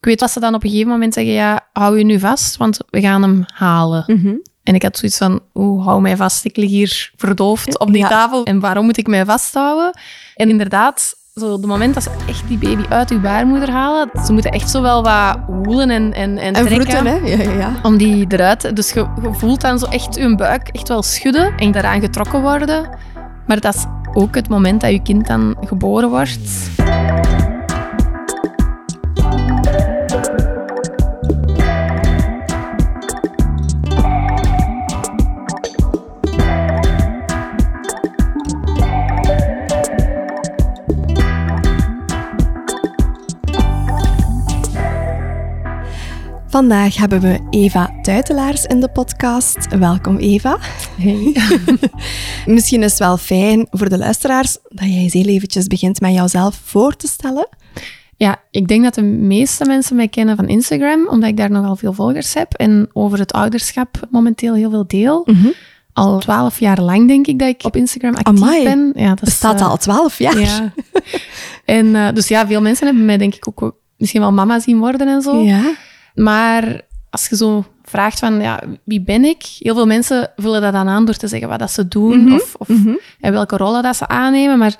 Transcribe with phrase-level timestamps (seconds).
[0.00, 2.56] Ik weet dat ze dan op een gegeven moment zeggen, ja, hou je nu vast,
[2.56, 4.04] want we gaan hem halen.
[4.06, 4.34] Mhm.
[4.62, 8.02] En ik had zoiets van, oeh, hou mij vast, ik lig hier verdoofd op die
[8.02, 8.08] Ja.
[8.08, 8.44] tafel.
[8.44, 9.98] En waarom moet ik mij vasthouden?
[10.34, 14.32] En inderdaad, zo de moment dat ze echt die baby uit uw baarmoeder halen, ze
[14.32, 16.86] moeten echt zo wel wat woelen en, en, en, En trekken.
[16.90, 17.14] vroeten, hè?
[17.36, 17.72] Ja, ja, ja.
[17.82, 18.76] Om die eruit...
[18.76, 22.40] Dus je, je voelt dan zo echt je buik echt wel schudden en daaraan getrokken
[22.40, 22.88] worden.
[23.46, 26.38] Maar dat is ook het moment dat je kind dan geboren wordt.
[46.50, 49.76] Vandaag hebben we Eva Tuitelaars in de podcast.
[49.76, 50.58] Welkom Eva.
[52.46, 56.14] Misschien is het wel fijn voor de luisteraars dat jij eens heel eventjes begint met
[56.14, 57.48] jouzelf voor te stellen.
[58.16, 61.76] Ja, ik denk dat de meeste mensen mij kennen van Instagram, omdat ik daar nogal
[61.76, 65.26] veel volgers heb en over het ouderschap momenteel heel veel deel.
[65.92, 68.64] Al twaalf jaar lang denk ik dat ik op Instagram actief Amai.
[68.64, 68.92] ben.
[68.94, 70.40] Ja, dat is, Bestaat eh, al twaalf jaar.
[70.40, 70.72] Ja.
[71.64, 74.78] En eh, dus ja, veel mensen hebben mij denk ik ook misschien wel mama zien
[74.78, 75.42] worden en zo.
[75.42, 75.74] Ja.
[76.14, 76.80] Maar
[77.10, 79.42] als je zo vraagt van, ja, wie ben ik?
[79.58, 82.34] Heel veel mensen vullen dat dan aan door te zeggen wat dat ze doen Mhm,
[82.34, 82.68] of, of
[83.20, 84.58] en welke rollen dat ze aannemen.
[84.58, 84.74] Maar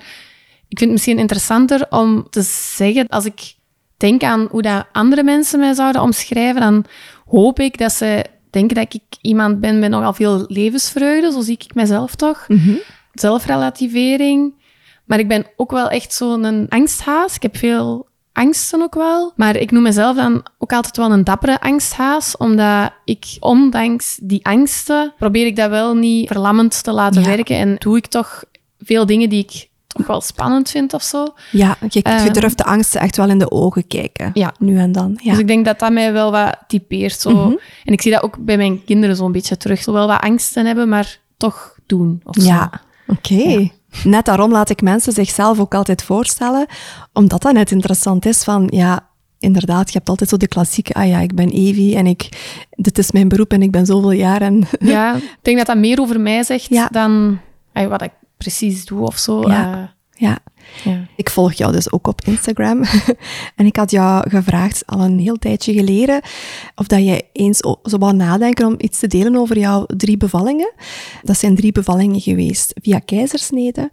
[0.67, 2.41] ik vind het misschien interessanter om te
[2.75, 3.53] zeggen, als ik
[3.97, 6.85] denk aan hoe dat andere mensen mij zouden omschrijven, dan
[7.25, 11.57] hoop ik dat ze denken dat ik iemand ben met nogal veel levensvreugde, zo zie
[11.59, 12.45] ik mezelf toch.
[12.47, 12.75] Mhm.
[13.13, 14.53] Zelfrelativering.
[15.05, 17.35] Maar ik ben ook wel echt zo'n angsthaas.
[17.35, 19.33] Ik heb veel angsten ook wel.
[19.35, 24.45] Maar ik noem mezelf dan ook altijd wel een dappere angsthaas, omdat ik, ondanks die
[24.45, 27.27] angsten, probeer ik dat wel niet verlammend te laten Ja.
[27.27, 27.55] werken.
[27.57, 28.43] En doe ik toch
[28.79, 31.33] veel dingen die ik toch wel spannend vind of zo.
[31.51, 32.31] Ja, je, je Eh.
[32.33, 34.31] durft de angsten echt wel in de ogen kijken.
[34.33, 34.53] Ja.
[34.59, 35.19] Nu en dan.
[35.23, 35.31] Ja.
[35.31, 37.19] Dus ik denk dat dat mij wel wat typeert.
[37.19, 37.29] Zo.
[37.31, 37.55] Mhm.
[37.83, 39.81] En ik zie dat ook bij mijn kinderen zo'n beetje terug.
[39.83, 42.21] Zo wel wat angsten hebben, maar toch doen.
[42.23, 42.43] Of.
[42.43, 42.71] Ja,
[43.07, 43.71] oké.
[44.03, 46.65] Net daarom laat ik mensen zichzelf ook altijd voorstellen,
[47.13, 49.09] omdat dat net interessant is van, ja,
[49.39, 52.29] inderdaad, je hebt altijd zo de klassieke, ah ja, ik ben Evie en ik,
[52.69, 54.63] dit is mijn beroep en ik ben zoveel jaar en...
[54.79, 56.87] Ja, ik denk dat dat meer over mij zegt Ja.
[56.91, 57.39] dan
[57.73, 59.49] ay, wat ik precies doe of zo.
[59.49, 59.73] Ja.
[59.73, 59.83] Eh,
[60.21, 60.37] Ja,
[60.83, 61.07] ja.
[61.15, 62.83] ik volg jou dus ook op Instagram.
[63.55, 66.21] en ik had jou gevraagd, al een heel tijdje geleden,
[66.75, 70.73] of dat je eens zo wou nadenken om iets te delen over jouw drie bevallingen.
[71.21, 73.91] Dat zijn drie bevallingen geweest via keizersnede.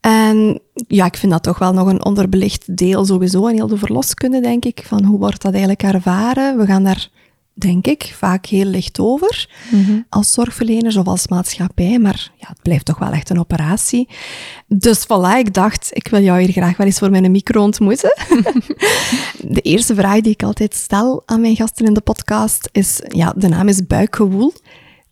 [0.00, 3.78] En ja, ik vind dat toch wel nog een onderbelicht deel sowieso in heel de
[3.78, 4.82] verloskunde, denk ik.
[4.86, 6.58] Van hoe wordt dat eigenlijk ervaren?
[6.58, 7.08] We gaan daar,
[7.54, 9.48] denk ik, vaak heel licht over
[10.08, 11.98] als zorgverleners of als maatschappij.
[11.98, 14.08] Maar ja, het blijft toch wel echt een operatie.
[14.66, 18.14] Dus voilà, ik dacht, ik wil jou hier graag wel eens voor mijn micro ontmoeten.
[19.56, 23.32] de eerste vraag die ik altijd stel aan mijn gasten in de podcast is, ja,
[23.36, 24.52] de naam is buikgewoel.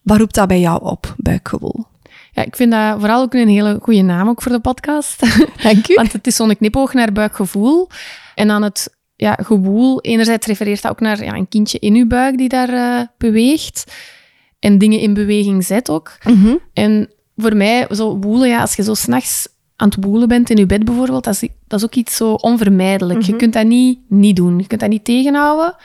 [0.03, 1.91] Wat roept dat bij jou op, buikgewoel?
[2.33, 5.21] ja, ik vind dat vooral ook een hele goede naam ook voor de podcast.
[5.63, 5.95] Dank u.
[5.95, 7.89] Want het is zo'n knipoog naar buikgevoel.
[8.35, 12.07] En dan het ja, gewoel, enerzijds refereert dat ook naar ja, een kindje in uw
[12.07, 13.93] buik die daar eh, beweegt.
[14.59, 16.19] En dingen in beweging zet ook.
[16.25, 16.55] Mhm.
[16.73, 20.57] En voor mij, zo woelen, ja, als je zo s'nachts aan het woelen bent in
[20.57, 23.23] je bed bijvoorbeeld, dat is, dat is ook iets zo onvermijdelijk.
[23.23, 24.59] Je kunt dat niet niet doen.
[24.59, 25.77] Je kunt dat niet tegenhouden.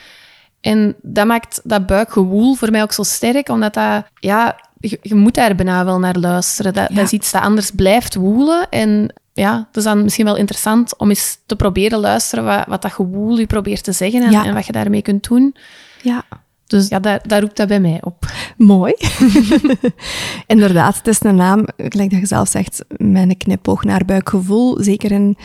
[0.60, 5.14] En dat maakt dat buikgewoel voor mij ook zo sterk, omdat dat, ja, je, je
[5.14, 6.72] moet daar bijna wel naar luisteren.
[6.72, 6.94] Dat, Ja.
[6.94, 8.68] dat is iets dat anders blijft woelen.
[8.70, 12.82] En ja, het is dan misschien wel interessant om eens te proberen luisteren wat, wat
[12.82, 14.44] dat gewoel je probeert te zeggen en, Ja.
[14.44, 15.54] en wat je daarmee kunt doen.
[16.02, 16.24] Ja,
[16.66, 18.24] Dus ja, daar, daar roept dat bij mij op.
[18.56, 18.94] mooi.
[20.46, 24.82] Inderdaad, het is een naam, gelijk dat je zelf zegt, met een knipoog naar buikgevoel.
[24.82, 25.36] Zeker in,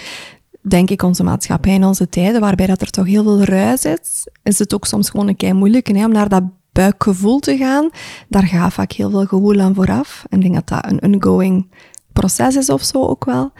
[0.61, 4.27] denk ik, onze maatschappij in onze tijden, waarbij dat er toch heel veel ruis is,
[4.43, 7.89] is het ook soms gewoon een kei moeilijk hè, om naar dat buikgevoel te gaan.
[8.27, 10.25] Daar gaat vaak heel veel gewoel aan vooraf.
[10.29, 11.67] En ik denk dat dat een ongoing
[12.13, 13.51] proces is of zo ook wel.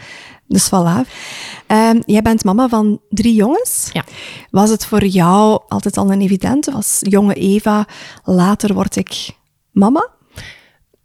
[0.48, 1.10] Dus voilà.
[1.68, 3.90] Ehm, jij bent mama van drie jongens.
[3.94, 4.04] Ja.
[4.50, 6.72] Was het voor jou altijd al een evidente?
[6.72, 7.88] Als jonge Eva,
[8.24, 9.30] later word ik
[9.72, 10.10] mama?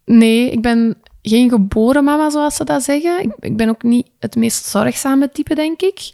[0.05, 3.23] Nee, ik ben geen geboren mama, zoals ze dat zeggen.
[3.23, 6.13] Ik, ik ben ook niet het meest zorgzame type, denk ik.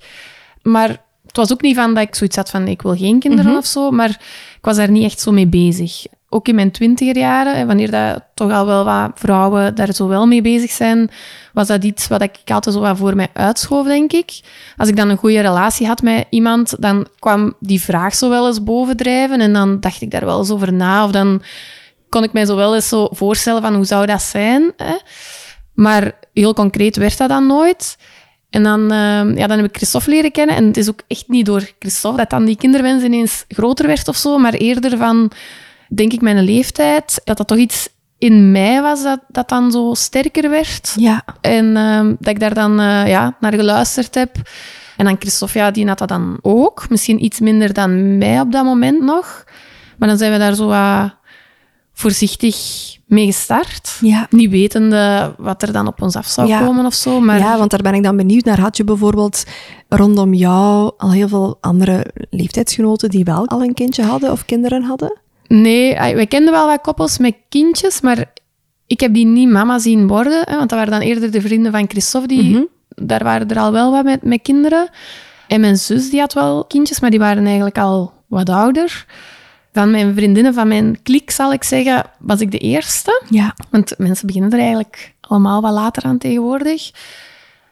[0.63, 0.89] Maar
[1.27, 3.67] het was ook niet van dat ik zoiets had van ik wil geen kinderen of
[3.67, 4.11] zo, maar
[4.59, 6.07] ik was daar niet echt zo mee bezig.
[6.35, 10.09] Ook in mijn twintiger jaren, en wanneer dat toch al wel wat vrouwen daar zo
[10.09, 11.11] wel mee bezig zijn,
[11.53, 14.41] was dat iets wat ik altijd zo wat voor mij uitschoof, denk ik.
[14.77, 18.47] Als ik dan een goede relatie had met iemand, dan kwam die vraag zo wel
[18.47, 21.05] eens bovendrijven en dan dacht ik daar wel eens over na.
[21.05, 21.43] Of dan
[22.09, 24.73] kon ik mij zo wel eens zo voorstellen van hoe zou dat zijn.
[24.77, 24.97] Hè?
[25.75, 27.97] Maar heel concreet werd dat dan nooit.
[28.51, 30.57] En dan, uh, ja, dan heb ik Christophe leren kennen.
[30.57, 34.09] En het is ook echt niet door Christophe dat dan die kinderwens ineens groter werd
[34.09, 35.33] of zo, maar eerder van,
[35.89, 37.89] denk ik, mijn leeftijd, dat dat toch iets
[38.19, 40.95] in mij was dat, dat dan zo sterker werd.
[40.97, 41.25] Ja.
[41.41, 44.37] En uh, dat ik daar dan uh, ja, naar geluisterd heb.
[44.97, 46.87] En dan Christophe, ja, die had dat dan ook.
[46.89, 49.45] Misschien iets minder dan mij op dat moment nog.
[49.99, 51.05] Maar dan zijn we daar zo uh,
[51.93, 52.57] voorzichtig
[53.07, 53.99] mee gestart.
[54.01, 54.27] Ja.
[54.31, 56.61] Niet wetende wat er dan op ons af zou Ja.
[56.61, 57.21] komen of zo.
[57.21, 58.61] Maar Ja, want daar ben ik dan benieuwd naar.
[58.61, 59.45] Had je bijvoorbeeld
[59.89, 64.83] rondom jou al heel veel andere leeftijdsgenoten die wel al een kindje hadden of kinderen
[64.83, 65.19] hadden?
[65.47, 68.33] Nee, wij kenden wel wat koppels met kindjes, maar
[68.87, 70.43] ik heb die niet mama zien worden.
[70.45, 72.29] Hè, want dat waren dan eerder de vrienden van Christophe.
[72.29, 72.63] Die, Mhm.
[72.97, 74.89] Daar waren er al wel wat met, met kinderen.
[75.49, 79.07] En mijn zus die had wel kindjes, maar die waren eigenlijk al wat ouder.
[79.73, 83.23] Van mijn vriendinnen, van mijn klik zal ik zeggen, was ik de eerste.
[83.29, 83.55] Ja.
[83.71, 86.91] Want mensen beginnen er eigenlijk allemaal wat later aan tegenwoordig.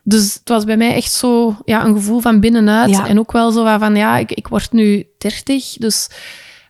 [0.03, 2.91] Dus het was bij mij echt zo ja, een gevoel van binnenuit.
[2.91, 3.07] Ja.
[3.07, 6.09] En ook wel zo van, ja, ik, ik word nu 30, dus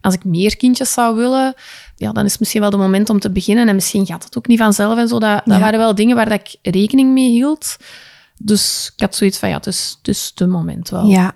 [0.03, 1.55] als ik meer kindjes zou willen,
[1.97, 3.69] ja, dan is het misschien wel het moment om te beginnen.
[3.69, 5.19] En misschien gaat het ook niet vanzelf en zo.
[5.19, 5.61] Dat, dat Ja.
[5.61, 7.77] waren wel dingen waar dat ik rekening mee hield.
[8.39, 11.07] Dus ik had zoiets van, ja, het is, het is het moment wel.
[11.07, 11.33] Ja.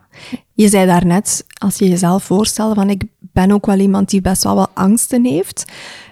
[0.53, 4.43] Je zei daarnet, als je jezelf voorstelde van ik ben ook wel iemand die best
[4.45, 5.65] wel wat angsten heeft.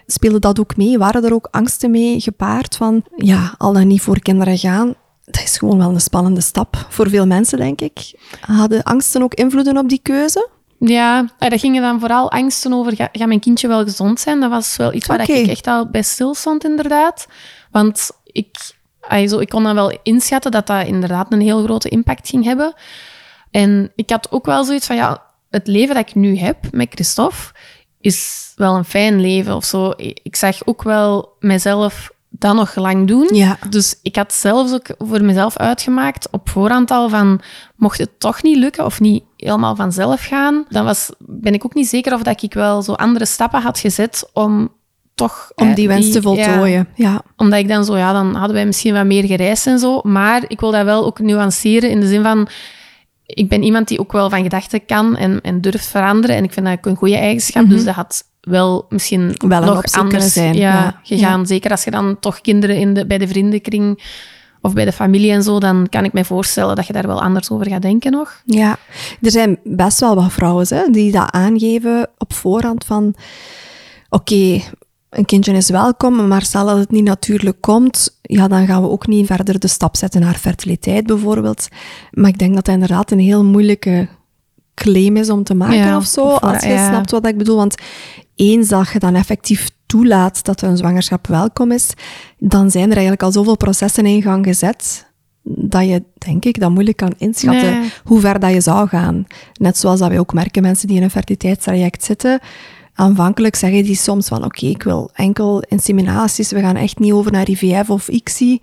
[0.06, 0.98] Speelde dat ook mee?
[0.98, 4.94] Waren er ook angsten mee gepaard van, ja, al dan niet voor kinderen gaan?
[5.24, 8.20] Dat is gewoon wel een spannende stap voor veel mensen, denk ik.
[8.40, 10.48] Hadden angsten ook invloeden op die keuze?
[10.88, 14.40] Ja, eh, dat gingen dan vooral angsten over, ga, gaat mijn kindje wel gezond zijn?
[14.40, 15.32] Dat was wel iets waar Oké.
[15.32, 17.26] ik echt al bij stil stond, inderdaad.
[17.70, 21.88] Want ik, ah, zo, ik kon dan wel inschatten dat dat inderdaad een heel grote
[21.88, 22.74] impact ging hebben.
[23.50, 26.88] En ik had ook wel zoiets van, ja, het leven dat ik nu heb met
[26.90, 27.52] Christophe
[28.00, 29.92] is wel een fijn leven of zo.
[29.96, 33.28] Ik zag ook wel mezelf dat nog lang doen.
[33.32, 33.58] Ja.
[33.68, 37.40] Dus ik had zelfs ook voor mezelf uitgemaakt op voorhand al van,
[37.76, 41.74] mocht het toch niet lukken of niet helemaal vanzelf gaan, dan was, ben ik ook
[41.74, 44.72] niet zeker of dat ik wel zo andere stappen had gezet om
[45.14, 45.52] toch...
[45.54, 46.88] Om eh, die wens te voltooien.
[46.94, 47.22] Ja.
[47.36, 50.00] omdat ik dan zo, ja, dan hadden wij misschien wat meer gereisd en zo.
[50.02, 52.48] Maar ik wil dat wel ook nuanceren in de zin van,
[53.26, 56.36] ik ben iemand die ook wel van gedachten kan en, en durft veranderen.
[56.36, 57.68] En ik vind dat ook een goede eigenschap.
[57.68, 59.34] Dus dat had wel misschien.
[59.48, 61.00] Wel nog anders zijn, Ja, ja.
[61.02, 61.46] gegaan.
[61.46, 64.02] Zeker als je dan toch kinderen in de, bij de vriendenkring
[64.60, 67.22] of bij de familie en zo, dan kan ik me voorstellen dat je daar wel
[67.22, 68.42] anders over gaat denken nog.
[68.44, 68.76] Ja,
[69.20, 73.14] er zijn best wel wat vrouwen hè, die dat aangeven op voorhand van
[74.08, 74.60] oké,
[75.10, 78.88] een kindje is welkom, maar stel dat het niet natuurlijk komt, ja, dan gaan we
[78.88, 81.68] ook niet verder de stap zetten naar fertiliteit bijvoorbeeld.
[82.10, 84.08] Maar ik denk dat dat inderdaad een heel moeilijke
[84.74, 86.88] claim is om te maken Ja, of zo, of als je ja.
[86.88, 87.56] snapt wat ik bedoel.
[87.56, 87.74] Want
[88.34, 91.90] eens dat je dan effectief toelaat dat een zwangerschap welkom is,
[92.38, 95.12] dan zijn er eigenlijk al zoveel processen in gang gezet
[95.42, 97.90] dat je, denk ik, dat moeilijk kan inschatten Nee.
[98.04, 99.26] hoe ver dat je zou gaan.
[99.54, 102.40] Net zoals dat wij ook merken, mensen die in een fertiliteitstraject zitten,
[102.94, 107.32] aanvankelijk zeggen die soms van oké, ik wil enkel inseminaties, we gaan echt niet over
[107.32, 108.60] naar IVF of ICSI.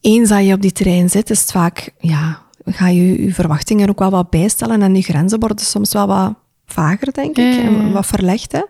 [0.00, 2.42] Eens dat je op die terrein zit, is het vaak, ja,
[2.72, 6.34] ga je je verwachtingen ook wel wat bijstellen en je grenzen worden soms wel wat
[6.66, 7.66] vager, denk ik, Ja, ja, ja.
[7.66, 8.52] en wat verlegd.
[8.52, 8.62] Hè?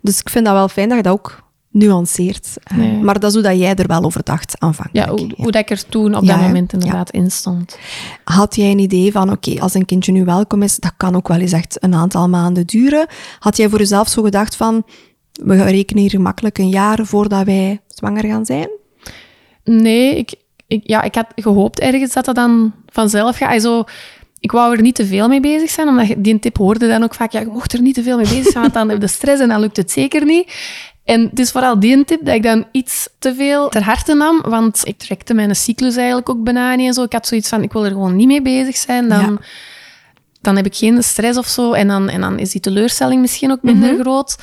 [0.00, 2.56] Dus ik vind dat wel fijn dat je dat ook nuanceert.
[2.62, 3.00] Eh.
[3.00, 5.06] Maar dat is hoe dat jij er wel over dacht aanvankelijk.
[5.06, 7.78] Ja, hoe, hoe dat ik er toen op Ja, dat moment inderdaad in stond.
[8.24, 11.28] Had jij een idee van, oké, als een kindje nu welkom is, dat kan ook
[11.28, 13.06] wel eens echt een aantal maanden duren.
[13.38, 14.84] Had jij voor jezelf zo gedacht van,
[15.32, 18.68] we rekenen hier gemakkelijk een jaar voordat wij zwanger gaan zijn?
[19.64, 20.34] Nee, ik,
[20.68, 23.50] ik, ja, ik had gehoopt ergens dat dat dan vanzelf gaat.
[23.50, 23.84] Also,
[24.40, 27.14] ik wou er niet te veel mee bezig zijn, omdat die tip hoorde dan ook
[27.14, 29.06] vaak, ja, je mocht er niet te veel mee bezig zijn, want dan heb je
[29.06, 30.52] stress en dan lukt het zeker niet.
[31.04, 34.40] En het is vooral die tip dat ik dan iets te veel ter harte nam,
[34.40, 37.02] want ik trekte mijn cyclus eigenlijk ook bijna niet en zo.
[37.02, 39.36] Ik had zoiets van, ik wil er gewoon niet mee bezig zijn, dan, Ja.
[40.40, 43.50] dan heb ik geen stress of zo en dan, en dan is die teleurstelling misschien
[43.50, 44.36] ook minder groot.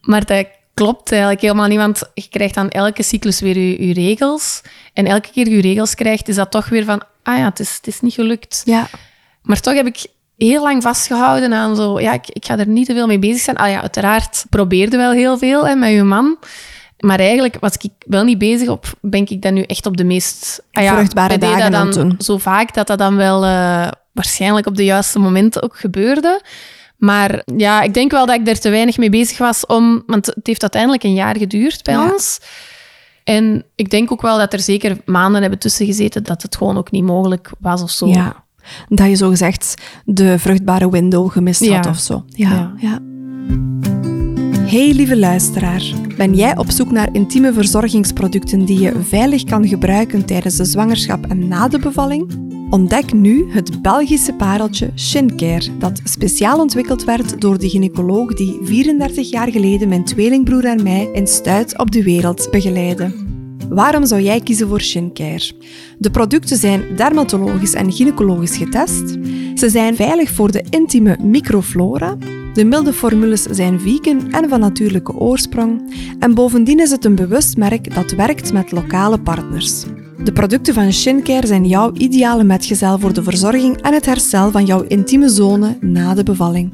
[0.00, 3.92] Maar dat klopt eigenlijk helemaal niet, want je krijgt dan elke cyclus weer je, je
[3.92, 4.60] regels.
[4.92, 7.74] En elke keer je regels krijgt, is dat toch weer van, ah ja, het is,
[7.76, 8.62] het is niet gelukt.
[8.64, 8.86] Ja.
[9.42, 10.06] Maar toch heb ik
[10.36, 13.42] heel lang vastgehouden aan zo, ja, ik, ik ga er niet te veel mee bezig
[13.42, 13.56] zijn.
[13.56, 16.36] Ah ja, uiteraard probeerde wel heel veel hè, met je man.
[16.98, 20.04] Maar eigenlijk was ik wel niet bezig op, ben ik dan nu echt op de
[20.04, 20.62] meest...
[20.72, 22.14] Ah ja, Vruchtbare dagen dat aan dan doen.
[22.18, 26.42] zo vaak dat dat dan wel eh, waarschijnlijk op de juiste momenten ook gebeurde.
[26.96, 30.02] Maar ja, ik denk wel dat ik er te weinig mee bezig was om...
[30.06, 32.12] Want het heeft uiteindelijk een jaar geduurd bij Ja.
[32.12, 32.40] ons.
[33.24, 36.76] En ik denk ook wel dat er zeker maanden hebben tussen gezeten dat het gewoon
[36.76, 38.06] ook niet mogelijk was of zo.
[38.06, 38.44] ja.
[38.88, 39.74] Dat je zo gezegd
[40.04, 41.74] de vruchtbare window gemist Ja.
[41.76, 42.24] had of zo.
[42.28, 42.98] Ja, ja.
[44.66, 45.82] Hey lieve luisteraar,
[46.16, 51.26] ben jij op zoek naar intieme verzorgingsproducten die je veilig kan gebruiken tijdens de zwangerschap
[51.26, 52.30] en na de bevalling?
[52.70, 59.30] Ontdek nu het Belgische pareltje Shincare, dat speciaal ontwikkeld werd door de gynaecoloog die 34
[59.30, 63.14] jaar geleden mijn tweelingbroer en mij in stuit op de wereld begeleidde.
[63.68, 65.52] Waarom zou jij kiezen voor Shincare?
[65.98, 69.08] De producten zijn dermatologisch en gynaecologisch getest.
[69.54, 72.16] Ze zijn veilig voor de intieme microflora.
[72.56, 75.94] De milde formules zijn vegan en van natuurlijke oorsprong.
[76.18, 79.84] En bovendien is het een bewust merk dat werkt met lokale partners.
[80.24, 84.64] De producten van Shincare zijn jouw ideale metgezel voor de verzorging en het herstel van
[84.64, 86.72] jouw intieme zone na de bevalling.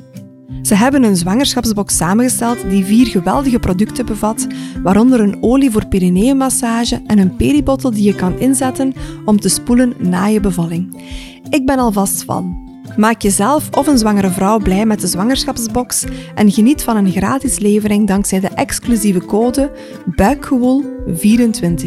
[0.63, 4.47] Ze hebben een zwangerschapsbox samengesteld die vier geweldige producten bevat,
[4.83, 8.93] waaronder een olie voor perineummassage en een peribottel die je kan inzetten
[9.25, 11.03] om te spoelen na je bevalling.
[11.51, 12.72] Ik ben alvast van.
[12.97, 17.59] Maak jezelf of een zwangere vrouw blij met de zwangerschapsbox en geniet van een gratis
[17.59, 19.71] levering dankzij de exclusieve code
[20.07, 21.87] BUIKGEWOEL24.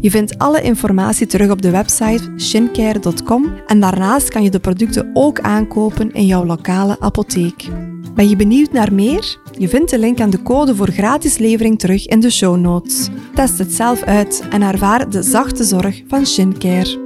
[0.00, 5.10] Je vindt alle informatie terug op de website shincare.com en daarnaast kan je de producten
[5.12, 7.68] ook aankopen in jouw lokale apotheek.
[8.14, 9.38] Ben je benieuwd naar meer?
[9.58, 13.08] Je vindt de link aan de code voor gratis levering terug in de show notes.
[13.34, 17.05] Test het zelf uit en ervaar de zachte zorg van Shincare.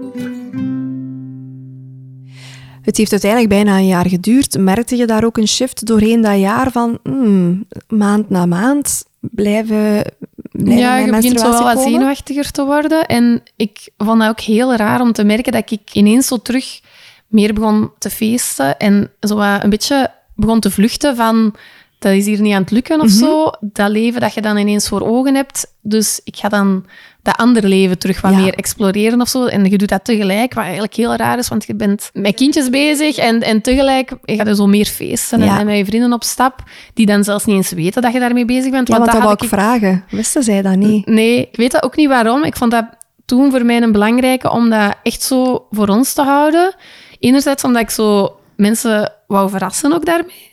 [2.91, 4.59] Het heeft uiteindelijk bijna een jaar geduurd.
[4.59, 10.05] Merkte je daar ook een shift doorheen dat jaar van hmm, maand na maand blijven,
[10.53, 13.07] blijven ja, je begint zo wel wat zenuwachtiger te worden.
[13.07, 16.81] En ik vond dat ook heel raar om te merken dat ik ineens zo terug
[17.27, 21.55] meer begon te feesten en zo een beetje begon te vluchten van
[21.99, 23.17] dat is hier niet aan het lukken of Mhm.
[23.19, 23.51] zo.
[23.61, 25.75] Dat leven dat je dan ineens voor ogen hebt.
[25.81, 26.85] Dus ik ga dan
[27.23, 28.39] dat andere leven terug wat Ja.
[28.39, 29.45] meer exploreren of zo.
[29.47, 32.71] En je doet dat tegelijk, wat eigenlijk heel raar is, want je bent met kindjes
[32.71, 35.59] bezig en, en tegelijk ga je zo meer feesten en, Ja.
[35.59, 36.63] en met je vrienden op stap,
[36.95, 38.89] die dan zelfs niet eens weten dat je daarmee bezig bent.
[38.89, 40.05] Ja, want dat had wou ik vragen.
[40.11, 41.07] Wisten zij dat niet?
[41.07, 42.45] Nee, ik weet dat ook niet waarom.
[42.45, 42.85] Ik vond dat
[43.25, 46.75] toen voor mij een belangrijke om dat echt zo voor ons te houden.
[47.19, 50.53] Enerzijds omdat ik zo mensen wou verrassen ook daarmee.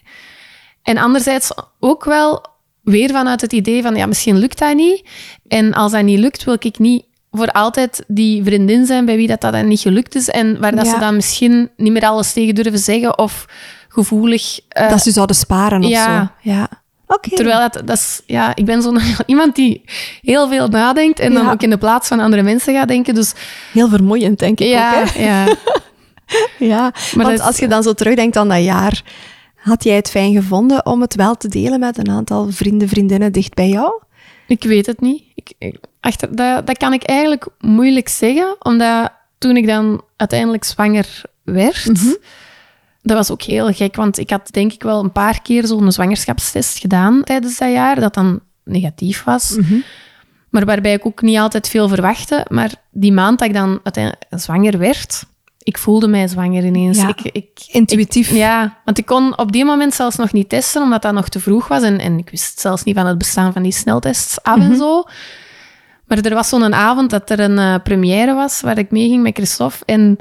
[0.83, 2.45] En anderzijds ook wel
[2.89, 5.03] weer vanuit het idee van, ja, misschien lukt dat niet.
[5.47, 9.27] En als dat niet lukt, wil ik niet voor altijd die vriendin zijn bij wie
[9.27, 10.29] dat, dat dan niet gelukt is.
[10.29, 10.93] En waar dat Ja.
[10.93, 13.45] ze dan misschien niet meer alles tegen durven zeggen of
[13.89, 14.59] gevoelig...
[14.69, 16.31] eh, dat ze zouden sparen of ja.
[16.43, 16.49] zo.
[16.49, 16.69] Ja.
[17.07, 17.29] Oké.
[17.35, 18.93] Terwijl dat, dat is, ja, ik ben zo
[19.25, 19.81] iemand die
[20.21, 21.51] heel veel nadenkt en dan Ja.
[21.51, 23.13] ook in de plaats van andere mensen gaat denken.
[23.15, 23.33] Dus
[23.73, 25.09] Heel vermoeiend, denk ik ja, ook.
[25.09, 25.25] Hè?
[25.25, 25.45] ja.
[26.59, 29.01] Ja, Maar want als je dan zo terugdenkt aan dat jaar,
[29.67, 33.31] had jij het fijn gevonden om het wel te delen met een aantal vrienden, vriendinnen
[33.31, 34.01] dicht bij jou?
[34.47, 35.23] ik weet het niet.
[35.35, 40.63] Ik, ik- achter, dat, dat kan ik eigenlijk moeilijk zeggen, omdat toen ik dan uiteindelijk
[40.63, 41.85] zwanger werd,
[43.01, 45.91] dat was ook heel gek, want ik had denk ik wel een paar keer zo'n
[45.91, 49.57] zwangerschapstest gedaan tijdens dat jaar, dat dan negatief was.
[50.49, 52.45] Maar waarbij ik ook niet altijd veel verwachtte.
[52.49, 55.23] Maar die maand dat ik dan uiteindelijk zwanger werd,
[55.67, 56.97] ik voelde mij zwanger ineens.
[56.97, 57.07] Ja.
[57.07, 58.31] Ik, ik, Intuïtief.
[58.31, 61.39] ja, want ik kon op die moment zelfs nog niet testen, omdat dat nog te
[61.39, 61.83] vroeg was.
[61.83, 65.03] En, en ik wist zelfs niet van het bestaan van die sneltests af en zo.
[66.05, 69.35] Maar er was zo'n avond dat er een eh, première was, waar ik meeging met
[69.35, 69.85] Christophe.
[69.85, 70.17] En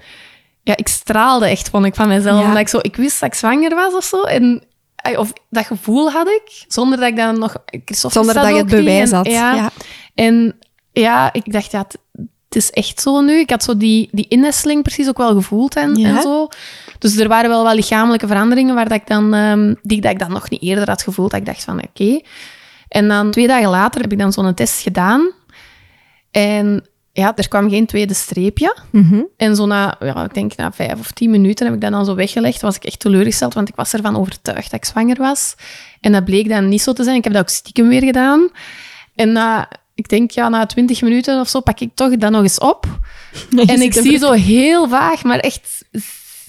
[0.63, 2.41] ja, ik straalde echt, vond ik, van mezelf.
[2.41, 2.47] Ja.
[2.47, 2.79] Omdat ik zo...
[2.83, 4.23] Ik wist dat ik zwanger was of zo.
[4.23, 4.65] En,
[4.97, 7.57] ay, of dat gevoel had ik, zonder dat ik dan nog...
[7.85, 9.27] Christophe Zonder dat je het bewijs En- had.
[9.27, 9.55] Ja.
[9.55, 9.71] Ja.
[10.15, 10.59] En
[10.93, 11.87] ja, ik dacht, ja,
[12.57, 13.39] het, is echt zo nu.
[13.39, 16.09] Ik had zo die, die innesteling precies ook wel gevoeld en, Ja.
[16.17, 16.49] en zo.
[16.99, 20.19] Dus er waren wel wat lichamelijke veranderingen waar dat ik dan, ehm, die dat ik
[20.19, 21.31] dan nog niet eerder had gevoeld.
[21.31, 22.21] Dat ik dacht van, oké.
[22.89, 25.31] En dan twee dagen later heb ik dan zo'n test gedaan.
[26.31, 28.77] En ja, er kwam geen tweede streepje.
[28.91, 29.23] Mhm.
[29.37, 32.05] En zo na, ja, ik denk na vijf of tien minuten heb ik dat dan
[32.05, 32.61] zo weggelegd.
[32.61, 35.55] was ik echt teleurgesteld, want ik was ervan overtuigd dat ik zwanger was.
[36.01, 37.17] En dat bleek dan niet zo te zijn.
[37.17, 38.49] Ik heb dat ook stiekem weer gedaan.
[39.15, 42.43] En na, ik denk, ja, na twintig minuten of zo pak ik toch dat nog
[42.43, 42.87] eens op.
[43.67, 45.85] en ik zie zo heel vaag, maar echt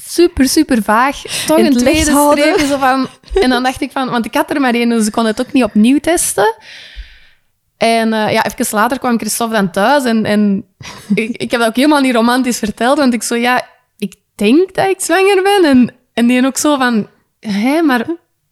[0.07, 2.65] super, super vaag, toch In een tweede streepje.
[2.65, 3.07] Zo van,
[3.41, 5.41] en dan dacht ik van, want ik had er maar één, dus ik kon het
[5.41, 6.55] ook niet opnieuw testen.
[7.77, 10.65] En eh, ja, even later kwam Christophe dan thuis en, en
[11.15, 14.75] ik, ik heb dat ook helemaal niet romantisch verteld, want ik zo, ja, ik denk
[14.75, 15.69] dat ik zwanger ben.
[15.69, 17.07] En, en die ook zo van,
[17.39, 18.05] hé, maar...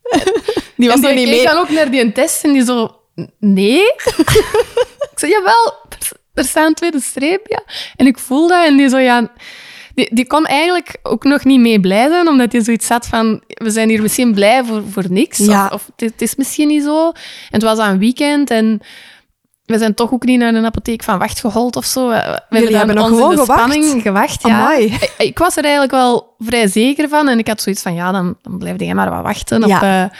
[0.77, 1.43] Die was nog niet mee.
[1.43, 2.99] dan ook naar die test en die zo,
[3.39, 3.81] nee.
[5.11, 7.63] ik zei, jawel, er, er staat een tweede streep, ja.
[7.95, 9.31] En ik voel dat en die zo, ja...
[9.95, 13.43] Die, die kon eigenlijk ook nog niet mee blij zijn, omdat hij zoiets had van,
[13.47, 15.37] we zijn hier misschien blij voor, voor niks.
[15.37, 15.65] Ja.
[15.65, 17.07] Of, of het, het is misschien niet zo.
[17.07, 17.13] En
[17.49, 18.81] het was aan een weekend en
[19.65, 22.09] we zijn toch ook niet naar een apotheek van wacht gehold of zo.
[22.09, 23.59] We, dan hebben nog gewoon de gewacht?
[23.61, 24.41] spanning gewacht.
[24.47, 24.73] Ja.
[24.75, 27.27] Ik, ik was er eigenlijk wel vrij zeker van.
[27.27, 29.63] En ik had zoiets van, ja, dan, dan blijf jij maar wat wachten.
[29.63, 30.11] Op, eh, en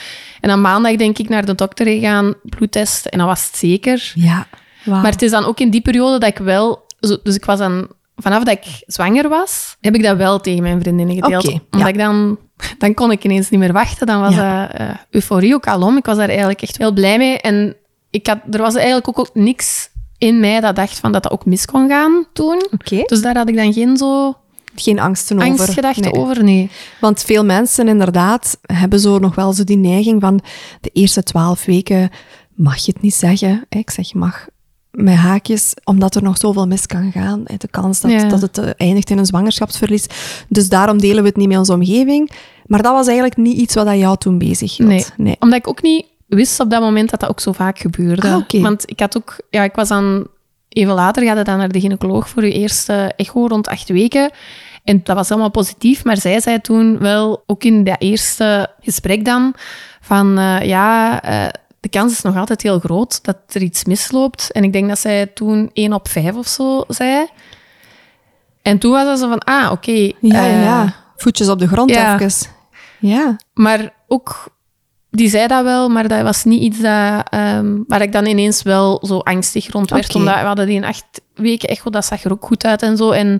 [0.50, 3.06] dan maandag denk ik naar de dokter gegaan, bloedtest.
[3.06, 4.12] En dan was het zeker.
[4.16, 4.48] Ja.
[4.84, 6.86] Maar het is dan ook in die periode dat ik wel...
[7.24, 10.82] Dus ik was dan vanaf dat ik zwanger was, heb ik dat wel tegen mijn
[10.82, 11.44] vriendinnen gedeeld.
[11.48, 11.88] Oké, omdat ja.
[11.88, 12.38] ik dan,
[12.78, 14.08] dan kon ik ineens niet meer wachten.
[14.08, 14.68] Dan was Ja.
[14.68, 15.98] dat eh, euforie ook alom.
[15.98, 17.40] Ik was daar eigenlijk echt wel blij mee.
[17.40, 17.76] En
[18.16, 21.32] ik had, er was eigenlijk ook, ook niks in mij dat dacht van dat dat
[21.32, 22.68] ook mis kon gaan toen.
[23.06, 24.34] Dus daar had ik dan geen zo
[24.76, 25.50] Geen angsten over.
[25.50, 26.14] angstgedachten Nee.
[26.14, 26.44] over.
[26.44, 26.70] Nee.
[27.02, 30.42] Want veel mensen inderdaad hebben zo nog wel zo die neiging van
[30.82, 32.10] de eerste twaalf weken
[32.54, 33.66] mag je het niet zeggen.
[33.70, 34.48] Ik zeg mag
[34.92, 37.44] met haakjes, omdat er nog zoveel mis kan gaan.
[37.58, 38.28] De kans dat, Ja.
[38.28, 40.06] dat het eh, eindigt in een zwangerschapsverlies.
[40.50, 42.32] Dus daarom delen we het niet met onze omgeving.
[42.66, 44.90] Maar dat was eigenlijk niet iets wat dat jou toen bezig hield.
[44.90, 45.06] Nee.
[45.18, 45.36] nee.
[45.40, 48.28] Omdat ik ook niet wist op dat moment dat dat ook zo vaak gebeurde.
[48.48, 48.62] Ah.
[48.62, 50.28] Want ik had ook, ja, ik was dan
[50.70, 54.32] even later, ga je dan naar de gynaecoloog voor je eerste echo rond acht weken.
[54.84, 59.26] En dat was allemaal positief, maar zij zei toen wel, ook in dat eerste gesprek
[59.26, 59.54] dan,
[60.02, 61.48] van eh, ja, eh,
[61.80, 64.52] de kans is nog altijd heel groot dat er iets misloopt.
[64.52, 67.28] En ik denk dat zij toen 1 op 5 of zo zei.
[68.62, 69.92] En toen was dat zo van, ah, oké.
[69.92, 70.96] Ja, ja, eh, ja.
[71.16, 72.20] Voetjes op de grond ja.
[72.20, 72.50] even.
[73.00, 73.36] Ja.
[73.54, 74.55] maar ook,
[75.16, 78.62] die zei dat wel, maar dat was niet iets dat, ehm, waar ik dan ineens
[78.64, 80.16] wel zo angstig rond werd.
[80.16, 82.98] Omdat we hadden die in acht weken echo, dat zag er ook goed uit en
[82.98, 83.12] zo.
[83.12, 83.40] En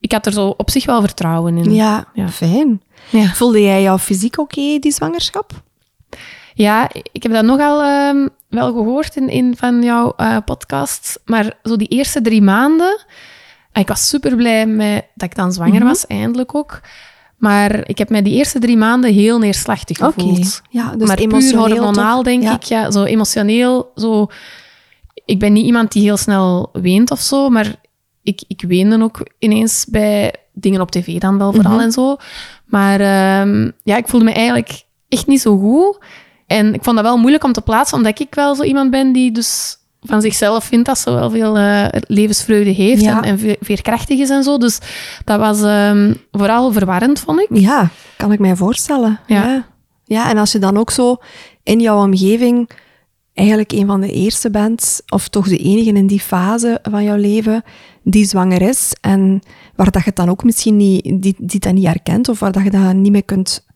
[0.00, 1.74] ik had er zo op zich wel vertrouwen in.
[1.74, 2.28] Ja, Ja.
[2.28, 2.82] fijn.
[3.10, 3.26] Ja.
[3.26, 5.52] Voelde jij jou fysiek oké, die zwangerschap?
[6.54, 11.16] Ja, ik heb dat nogal ehm, wel gehoord in een van jouw eh, podcasts.
[11.24, 13.04] Maar zo die eerste drie maanden...
[13.74, 15.84] Ik was super blij met dat ik dan zwanger Mhm.
[15.84, 16.80] was, eindelijk ook.
[17.42, 20.62] Maar ik heb mij die eerste drie maanden heel neerslachtig gevoeld.
[20.70, 22.24] Ja, dus maar puur hormonaal, toch?
[22.24, 22.54] denk Ja.
[22.54, 22.62] ik.
[22.62, 23.90] Ja, zo emotioneel.
[23.96, 24.26] Zo...
[25.24, 27.74] Ik ben niet iemand die heel snel weent of zo, maar
[28.22, 31.80] ik, ik weende ook ineens bij dingen op tv dan wel vooral Mhm.
[31.82, 32.16] en zo.
[32.64, 35.98] Maar ehm, ja, ik voelde me eigenlijk echt niet zo goed.
[36.46, 39.12] En ik vond dat wel moeilijk om te plaatsen, omdat ik wel zo iemand ben
[39.12, 43.16] die dus van zichzelf vindt dat ze wel veel eh, levensvreugde heeft Ja.
[43.16, 44.58] en, en ve- veerkrachtig is en zo.
[44.58, 44.78] Dus
[45.24, 47.46] dat was ehm, vooral verwarrend, vond ik.
[47.50, 49.20] Ja, kan ik mij voorstellen.
[49.26, 49.44] Ja.
[49.46, 49.66] Ja.
[50.04, 50.30] ja.
[50.30, 51.16] en als je dan ook zo
[51.62, 52.70] in jouw omgeving
[53.34, 57.16] eigenlijk een van de eerste bent, of toch de enige in die fase van jouw
[57.16, 57.62] leven,
[58.02, 59.40] die zwanger is, en
[59.76, 62.52] waar dat je het dan ook misschien niet, die, die dat niet herkent, of waar
[62.52, 63.66] dat je dat niet meer kunt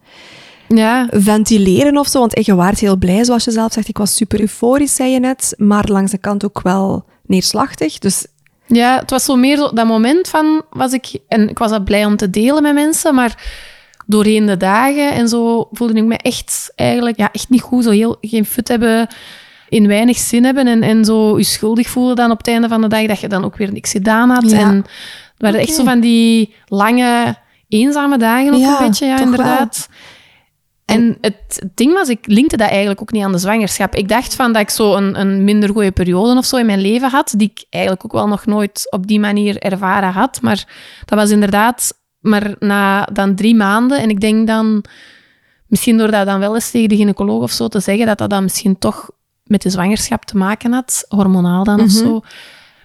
[0.68, 3.88] Ja, ventileren of zo, want echt, je waart heel blij, zoals je zelf zegt.
[3.88, 7.98] Ik was super euforisch, zei je net, maar langs de kant ook wel neerslachtig.
[7.98, 8.26] Dus
[8.66, 11.85] Ja, het was zo meer zo, dat moment van, was ik, en ik was dat
[11.85, 13.44] blij om te delen met mensen, maar
[14.07, 17.90] doorheen de dagen en zo voelde ik me echt eigenlijk, ja, echt niet goed, zo
[17.90, 19.09] heel, geen fut hebben,
[19.68, 22.81] in weinig zin hebben en, en zo je schuldig voelen dan op het einde van
[22.81, 24.50] de dag, dat je dan ook weer niks gedaan had.
[24.50, 24.59] Ja.
[24.59, 24.87] En het
[25.38, 27.37] waren echt zo van die lange,
[27.68, 29.68] eenzame dagen ook Ja, een beetje, ja, wel.
[30.87, 33.94] En het ding was, ik linkte dat eigenlijk ook niet aan de zwangerschap.
[33.94, 36.81] Ik dacht van dat ik zo een, een minder goede periode of zo in mijn
[36.81, 40.40] leven had, die ik eigenlijk ook wel nog nooit op die manier ervaren had.
[40.42, 40.64] Maar
[41.05, 44.01] dat was inderdaad maar na dan drie maanden.
[44.01, 44.85] En ik denk dan,
[45.66, 48.31] misschien door dat dan wel eens tegen de gynaecoloog of zo te zeggen, dat dat
[48.31, 49.11] dan misschien toch
[49.44, 52.05] met de zwangerschap te maken had, hormonaal dan of Mhm.
[52.05, 52.20] zo.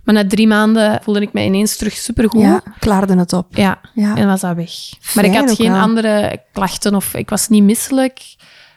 [0.03, 2.41] Maar na drie maanden voelde ik me ineens terug supergoed.
[2.41, 3.55] ja, klaarde het op.
[3.55, 4.15] Ja, Ja.
[4.15, 4.71] en was dat weg.
[5.15, 5.81] maar ik Fijn had geen wel.
[5.81, 8.19] andere klachten of ik was niet misselijk.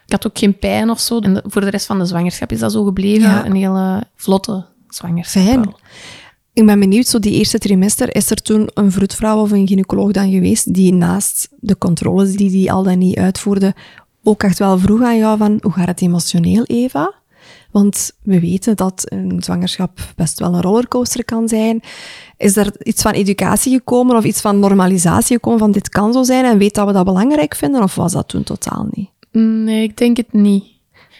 [0.06, 1.18] Ik had ook geen pijn of zo.
[1.18, 3.28] En voor de rest van de zwangerschap is dat zo gebleven.
[3.30, 3.44] Ja.
[3.46, 5.42] Een hele vlotte zwangerschap.
[5.42, 5.64] Fijn.
[5.64, 5.78] wel.
[6.52, 10.10] Ik ben benieuwd, zo die eerste trimester, is er toen een vroedvrouw of een gynaecoloog
[10.10, 13.74] dan geweest die naast de controles die die al dan niet uitvoerde,
[14.22, 17.12] ook echt wel vroeg aan jou van, hoe gaat het emotioneel, Eva?
[17.74, 21.82] Want we weten dat een zwangerschap best wel een rollercoaster kan zijn.
[22.36, 26.22] Is er iets van educatie gekomen of iets van normalisatie gekomen van dit kan zo
[26.22, 27.82] zijn en weet dat we dat belangrijk vinden?
[27.82, 29.10] Of was dat toen totaal niet?
[29.32, 30.64] Nee, ik denk het niet.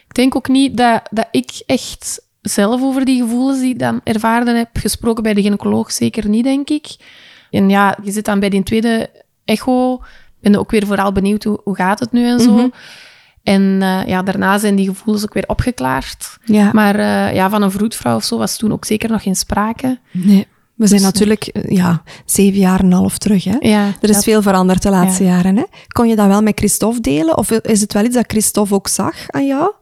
[0.09, 4.01] Ik denk ook niet dat, dat ik echt zelf over die gevoelens die ik dan
[4.05, 5.93] ervaren heb gesproken bij de gynaecoloog.
[5.93, 6.97] Zeker niet, denk ik.
[7.51, 9.11] En ja, je zit dan bij die tweede
[9.45, 10.03] echo.
[10.41, 12.53] Ben je ook weer vooral benieuwd hoe, hoe gaat het nu en zo.
[12.53, 12.69] Mhm.
[13.45, 16.39] En eh, ja, daarna zijn die gevoelens ook weer opgeklaard.
[16.45, 16.71] Ja.
[16.73, 19.99] Maar eh, ja, van een vroedvrouw of zo was toen ook zeker nog geen sprake.
[20.11, 20.47] Nee.
[20.75, 23.45] We zijn Dus- natuurlijk eh, ja, zeven jaar en een half terug.
[23.45, 23.57] Hè?
[23.61, 25.31] Ja, Er is dat- veel veranderd de laatste Ja.
[25.31, 25.57] jaren.
[25.57, 25.63] Hè?
[25.89, 27.37] Kon je dat wel met Christophe delen?
[27.39, 29.73] Of is het wel iets dat Christophe ook zag aan jou?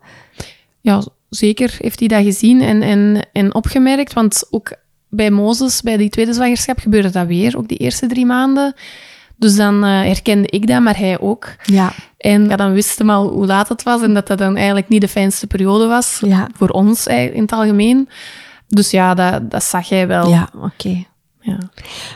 [0.81, 4.13] ja, zeker heeft hij dat gezien en, en, en opgemerkt.
[4.13, 4.73] Want ook
[5.09, 8.75] bij Mozes, bij die tweede zwangerschap, gebeurde dat weer, ook die eerste drie maanden.
[9.43, 11.49] Dus dan eh, herkende ik dat, maar hij ook.
[11.65, 11.93] Ja.
[12.17, 14.89] En ja, dan wisten we al hoe laat het was en dat dat dan eigenlijk
[14.89, 16.21] niet de fijnste periode was.
[16.25, 16.49] Ja.
[16.57, 18.09] Voor ons in het algemeen.
[18.69, 20.29] Dus ja, dat, dat zag hij wel.
[20.29, 21.05] Ja, oké.
[21.41, 21.59] Ja.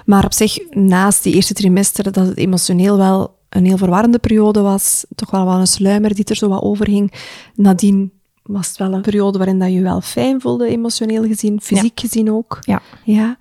[0.05, 4.61] Maar op zich, naast die eerste trimester, dat het emotioneel wel een heel verwarrende periode
[4.61, 7.13] was, toch wel wel een sluimer die er zo wat overhing.
[7.55, 8.13] Nadien
[8.43, 12.01] was het wel een periode waarin dat je je wel fijn voelde, emotioneel gezien, fysiek
[12.01, 12.59] gezien ook.
[12.61, 12.83] Ja.
[13.05, 13.37] Ja.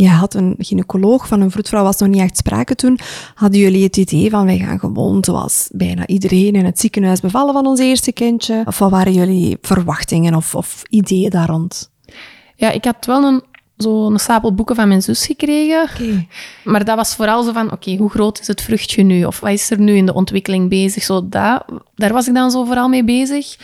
[0.00, 2.98] Je had een gynaecoloog van een vroedvrouw, was nog niet echt sprake toen.
[3.34, 7.54] Hadden jullie het idee van, wij gaan gewoon, zoals bijna iedereen in het ziekenhuis, bevallen
[7.54, 8.62] van ons eerste kindje?
[8.66, 11.90] Of wat waren jullie verwachtingen of, of ideeën daar rond?
[12.56, 13.42] Ja, ik had wel een,
[13.76, 16.28] zo'n stapel boeken van mijn zus gekregen.
[16.64, 19.24] Maar dat was vooral zo van, oké, hoe groot is het vruchtje nu?
[19.24, 21.02] Of wat is er nu in de ontwikkeling bezig?
[21.02, 23.56] Zo dat, daar was ik dan zo vooral mee bezig.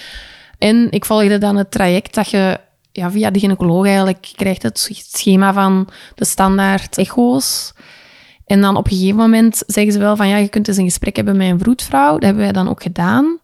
[0.59, 2.61] En ik volgde dan het traject dat je
[2.92, 7.72] ja, via de gynaecoloog eigenlijk krijgt het schema van de standaard echo's.
[8.46, 10.85] En dan op een gegeven moment zeggen ze wel van ja, je kunt eens een
[10.85, 12.12] gesprek hebben met een vroedvrouw.
[12.12, 13.38] Dat hebben wij dan ook gedaan.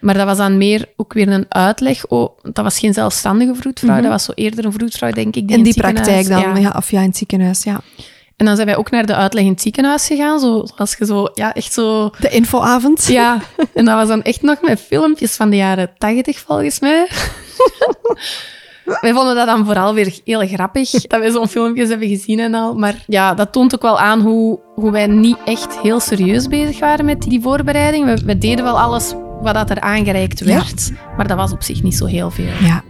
[0.00, 2.06] Maar dat was dan meer ook weer een uitleg.
[2.06, 3.92] Oh, dat was geen zelfstandige vroedvrouw.
[3.92, 4.02] Mhm.
[4.02, 5.48] Dat was zo eerder een vroedvrouw, denk ik.
[5.48, 6.72] Die In die praktijk dan, ziekenhuis- ja.
[6.76, 7.80] of ja, in het ziekenhuis, ja.
[8.36, 10.40] En dan zijn wij ook naar de uitleg in het ziekenhuis gegaan.
[10.40, 12.10] Zo, als je zo, ja, echt zo...
[12.18, 13.06] De infoavond.
[13.06, 13.40] Ja,
[13.74, 17.08] en dat was dan echt nog met filmpjes van de jaren tachtig, volgens mij.
[19.00, 22.54] Wij vonden dat dan vooral weer heel grappig, dat wij zo'n filmpjes hebben gezien en
[22.54, 22.74] al.
[22.74, 26.78] Maar ja, dat toont ook wel aan hoe, hoe wij niet echt heel serieus bezig
[26.78, 28.04] waren met die voorbereiding.
[28.04, 31.82] We, we deden wel alles wat dat er aangereikt werd, maar dat was op zich
[31.82, 32.52] niet zo heel veel.
[32.60, 32.82] Ja.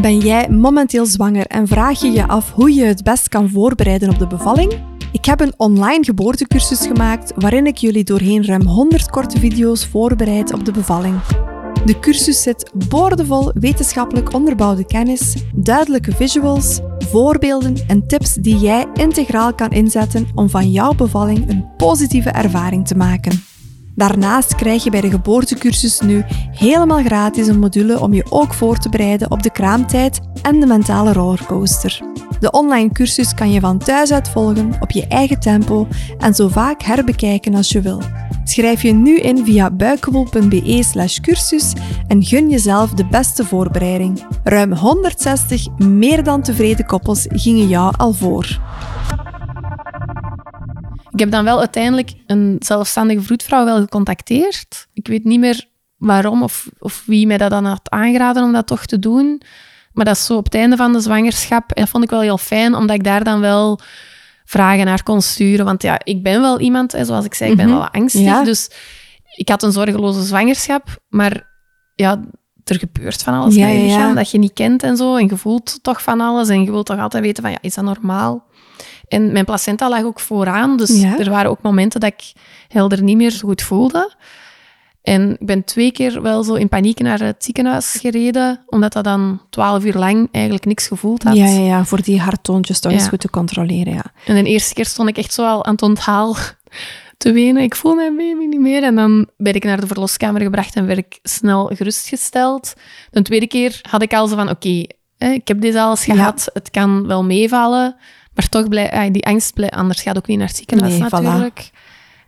[0.00, 4.08] Ben jij momenteel zwanger en vraag je je af hoe je het best kan voorbereiden
[4.08, 4.72] op de bevalling?
[5.12, 10.52] Ik heb een online geboortecursus gemaakt waarin ik jullie doorheen ruim 100 korte video's voorbereid
[10.52, 11.20] op de bevalling.
[11.84, 19.54] De cursus zit boordevol wetenschappelijk onderbouwde kennis, duidelijke visuals, voorbeelden en tips die jij integraal
[19.54, 23.42] kan inzetten om van jouw bevalling een positieve ervaring te maken.
[23.94, 28.78] Daarnaast krijg je bij de geboortecursus nu helemaal gratis een module om je ook voor
[28.78, 32.00] te bereiden op de kraamtijd en de mentale rollercoaster.
[32.40, 36.48] De online cursus kan je van thuis uit volgen op je eigen tempo en zo
[36.48, 38.02] vaak herbekijken als je wil.
[38.44, 41.72] Schrijf je nu in via buikgewoel.be slash cursus
[42.06, 44.26] en gun jezelf de beste voorbereiding.
[44.44, 48.60] Ruim 160 meer dan tevreden koppels gingen jou al voor.
[51.10, 54.86] Ik heb dan wel uiteindelijk een zelfstandige vroedvrouw wel gecontacteerd.
[54.92, 58.66] Ik weet niet meer waarom of, of wie mij dat dan had aangeraden om dat
[58.66, 59.42] toch te doen.
[59.94, 61.70] Maar dat is zo op het einde van de zwangerschap.
[61.72, 63.78] En dat vond ik wel heel fijn, omdat ik daar dan wel
[64.44, 65.64] vragen naar kon sturen.
[65.64, 67.74] Want ja, ik ben wel iemand, hè, zoals ik zei, ik ben Mhm.
[67.76, 68.20] wel angstig.
[68.22, 68.44] Ja.
[68.44, 68.70] Dus
[69.36, 70.84] ik had een zorgeloze zwangerschap.
[71.08, 71.46] Maar
[71.94, 72.20] ja,
[72.64, 73.84] er gebeurt van alles Ja, met je ja.
[73.86, 75.16] lichaam dat je niet kent en zo.
[75.16, 76.48] En je voelt toch van alles.
[76.48, 78.44] En je wilt toch altijd weten van, ja, is dat normaal?
[79.08, 80.76] En mijn placenta lag ook vooraan.
[80.76, 82.32] Dus er waren ook momenten dat ik
[82.68, 84.14] helder niet meer zo goed voelde.
[85.04, 89.04] En ik ben twee keer wel zo in paniek naar het ziekenhuis gereden, omdat dat
[89.04, 91.36] dan twaalf uur lang eigenlijk niks gevoeld had.
[91.36, 92.98] Ja, ja, ja, voor die harttoontjes toch Ja.
[92.98, 93.92] eens goed te controleren.
[93.94, 94.04] Ja.
[94.26, 96.36] En de eerste keer stond ik echt zo al aan het onthaal
[97.18, 97.62] te wenen.
[97.62, 98.82] Ik voel mijn baby niet meer.
[98.82, 102.72] En dan ben ik naar de verloskamer gebracht en werd ik snel gerustgesteld.
[103.10, 104.82] De tweede keer had ik al zo van, oké,
[105.18, 106.14] ik heb dit alles Ja.
[106.14, 107.96] gehad, het kan wel meevallen.
[108.34, 111.08] Maar toch, blij, ah, die angst, blij, anders gaat ook niet naar het ziekenhuis Nee,
[111.10, 111.70] natuurlijk.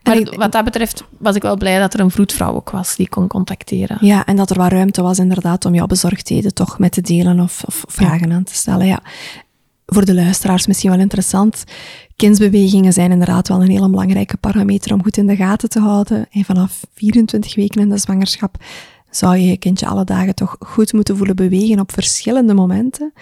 [0.07, 2.97] Maar ik- wat dat betreft was ik wel blij dat er een vroedvrouw ook was
[2.97, 3.99] die ik kon contacteren.
[4.01, 7.41] Ja, en dat er wat ruimte was inderdaad om jouw bezorgdheden toch met te delen
[7.41, 8.87] of, of vragen aan te stellen.
[8.87, 9.01] Ja.
[9.87, 11.65] Voor de luisteraars misschien wel interessant.
[12.17, 16.27] Kindsbewegingen zijn inderdaad wel een hele belangrijke parameter om goed in de gaten te houden.
[16.31, 18.57] En vanaf 24 weken in de zwangerschap
[19.11, 23.13] zou je je kindje alle dagen toch goed moeten voelen bewegen op verschillende momenten.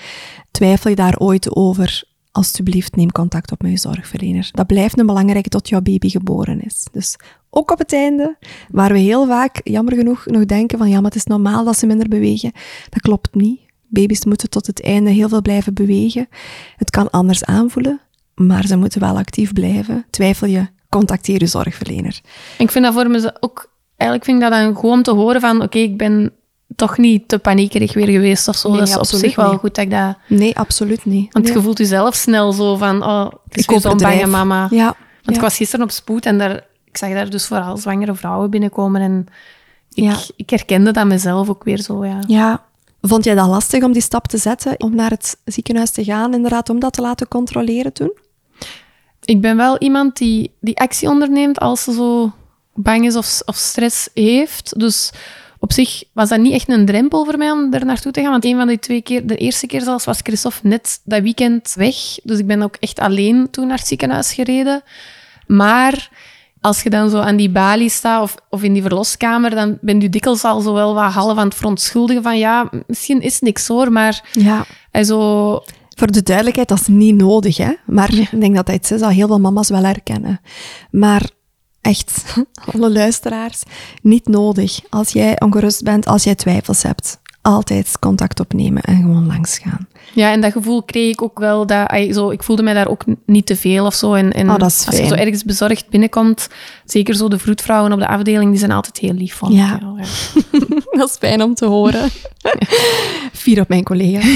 [0.51, 2.05] Twijfel je daar ooit over?
[2.37, 4.49] Alsjeblieft, neem contact op met je zorgverlener.
[4.53, 6.87] Dat blijft een belangrijke tot jouw baby geboren is.
[6.93, 7.17] Dus
[7.51, 8.37] ook op het einde,
[8.71, 11.79] waar we heel vaak, jammer genoeg, nog denken van ja, maar het is normaal dat
[11.79, 12.53] ze minder bewegen.
[12.89, 13.61] Dat klopt niet.
[13.89, 16.29] Baby's moeten tot het einde heel veel blijven bewegen.
[16.77, 18.01] Het kan anders aanvoelen,
[18.35, 20.07] maar ze moeten wel actief blijven.
[20.11, 22.21] Twijfel je, contacteer je zorgverlener.
[22.59, 23.73] Ik vind dat voor me ook...
[23.97, 25.63] Eigenlijk vind ik dat dan gewoon te horen van...
[25.63, 26.33] Oké, ik ben
[26.77, 28.69] toch niet te paniekerig weer geweest of zo.
[28.71, 29.59] Nee, dat is op zich wel niet.
[29.61, 30.17] goed dat ik dat...
[30.29, 31.33] Nee, absoluut niet.
[31.33, 31.55] Want Nee.
[31.55, 33.05] je voelt jezelf snel zo van...
[33.05, 34.67] Oh, ik is Ik zo'n bange mama.
[34.71, 35.33] Ja, Want ja.
[35.35, 39.01] ik was gisteren op spoed en daar, ik zag daar dus vooral zwangere vrouwen binnenkomen.
[39.01, 39.27] En
[39.93, 40.17] ik, Ja.
[40.37, 42.19] ik herkende dat mezelf ook weer zo, ja.
[42.27, 42.65] Ja.
[43.01, 46.35] Vond jij dat lastig om die stap te zetten, om naar het ziekenhuis te gaan,
[46.35, 48.13] inderdaad, om dat te laten controleren toen?
[49.25, 52.33] Ik ben wel iemand die, die actie onderneemt als ze zo
[52.75, 54.79] bang is of, of stress heeft.
[54.81, 55.13] Dus
[55.65, 58.31] op zich was dat niet echt een drempel voor mij om er naartoe te gaan.
[58.31, 61.73] Want een van die twee keer, de eerste keer zelfs, was Christophe net dat weekend
[61.77, 61.95] weg.
[62.23, 64.83] Dus ik ben ook echt alleen toen naar het ziekenhuis gereden.
[65.47, 66.11] Maar
[66.61, 70.01] als je dan zo aan die balie staat of, of in die verloskamer, dan ben
[70.01, 73.67] je dikwijls al zo wel wat half aan het verontschuldigen van ja, misschien is niks
[73.67, 74.65] hoor, maar Ja.
[74.91, 75.63] hij zo...
[75.97, 77.73] Voor de duidelijkheid, dat is niet nodig, hè.
[77.87, 80.41] Maar ik denk dat dat iets is dat heel veel mama's wel herkennen.
[80.91, 81.31] Maar
[81.85, 82.37] echt,
[82.73, 83.63] alle luisteraars,
[84.03, 84.81] niet nodig.
[84.91, 87.19] Als jij ongerust bent, als jij twijfels hebt.
[87.43, 89.89] altijd contact opnemen en gewoon langsgaan.
[90.15, 91.67] Ja, en dat gevoel kreeg ik ook wel.
[91.67, 94.15] Dat, zo, ik voelde mij daar ook niet te veel of zo.
[94.15, 96.49] En, en Oh, als je zo ergens bezorgd binnenkomt,
[96.85, 99.53] zeker zo de vroedvrouwen op de afdeling, die zijn altijd heel lief van.
[99.53, 99.81] Ja.
[99.97, 100.05] ja.
[100.99, 102.11] Dat is fijn om te horen.
[103.33, 104.29] Vier op mijn collega.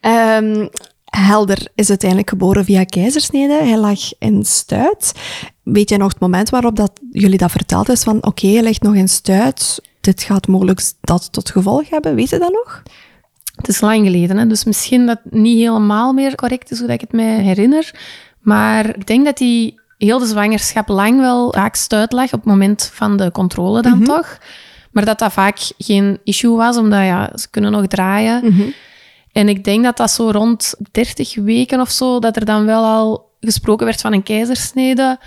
[0.00, 0.66] Ehm,
[1.10, 3.52] Helder is uiteindelijk geboren via keizersnede.
[3.52, 5.12] Hij lag in stuit.
[5.62, 8.82] Weet jij nog het moment waarop dat jullie dat verteld is van oké, hij ligt
[8.82, 9.80] nog in stuit.
[10.00, 12.14] Dit gaat mogelijk dat tot gevolg hebben.
[12.14, 12.82] Weet je dat nog?
[13.56, 14.46] Het is lang geleden, hè?
[14.46, 17.94] dus misschien dat niet helemaal meer correct is hoe ik het mij herinner.
[18.40, 22.44] Maar ik denk dat hij heel de zwangerschap lang wel vaak stuit lag op het
[22.44, 24.38] moment van de controle dan toch.
[24.90, 28.74] Maar dat dat vaak geen issue was, omdat ja, ze kunnen nog draaien.
[29.36, 32.84] En ik denk dat dat zo rond 30 weken of zo, dat er dan wel
[32.84, 35.18] al gesproken werd van een keizersnede.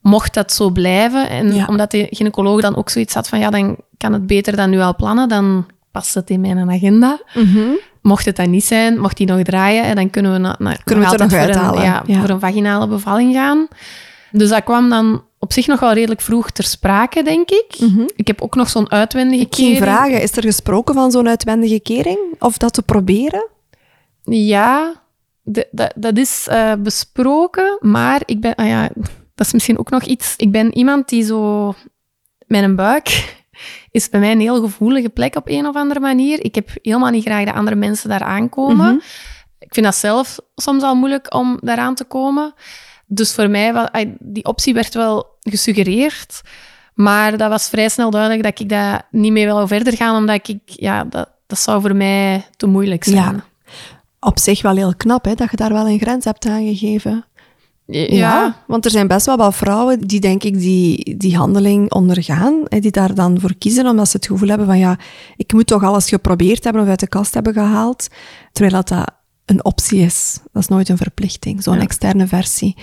[0.00, 1.66] Mocht dat zo blijven, en Ja.
[1.66, 4.80] omdat de gynaecoloog dan ook zoiets had van, ja, dan kan het beter dan nu
[4.80, 7.20] al plannen, dan past het in mijn agenda.
[8.02, 10.76] Mocht het dat niet zijn, mocht die nog draaien, en dan kunnen we, na, na-
[10.84, 12.20] Kunnen we het er nog voor uithalen, Een, ja, ja.
[12.20, 13.68] voor een vaginale bevalling gaan.
[14.30, 17.74] Dus dat kwam dan op zich nog wel redelijk vroeg ter sprake, denk ik.
[18.16, 19.84] Ik heb ook nog zo'n uitwendige Ik ging kering.
[19.84, 22.18] vragen, is er gesproken van zo'n uitwendige kering?
[22.38, 23.48] Of dat te proberen?
[24.22, 25.02] Ja,
[25.42, 28.88] de- dat- dat is eh, besproken, maar ik ben, ah ja,
[29.34, 30.34] dat is misschien ook nog iets.
[30.36, 31.74] Ik ben iemand die zo,
[32.46, 33.36] mijn buik
[33.90, 36.44] is bij mij een heel gevoelige plek op een of andere manier.
[36.44, 39.02] Ik heb helemaal niet graag dat andere mensen daar aankomen.
[39.58, 42.54] Ik vind dat zelf soms al moeilijk om daaraan te komen.
[43.14, 46.40] Dus voor mij, die optie werd wel gesuggereerd.
[46.94, 50.48] Maar dat was vrij snel duidelijk dat ik dat niet mee wil verder gaan, omdat
[50.48, 53.16] ik, ja, dat, dat zou voor mij te moeilijk zijn.
[53.16, 53.44] Ja.
[54.20, 57.24] Op zich wel heel knap, hè, dat je daar wel een grens hebt aangegeven.
[57.86, 62.60] Ja, want er zijn best wel wat vrouwen die, denk ik, die, die handeling ondergaan.
[62.64, 64.98] Hè, die daar dan voor kiezen, omdat ze het gevoel hebben van, ja,
[65.36, 68.08] ik moet toch alles geprobeerd hebben of uit de kast hebben gehaald.
[68.52, 69.10] Terwijl dat, dat
[69.46, 70.38] een optie is.
[70.52, 71.80] Dat is nooit een verplichting, zo'n Ja.
[71.80, 72.76] externe versie.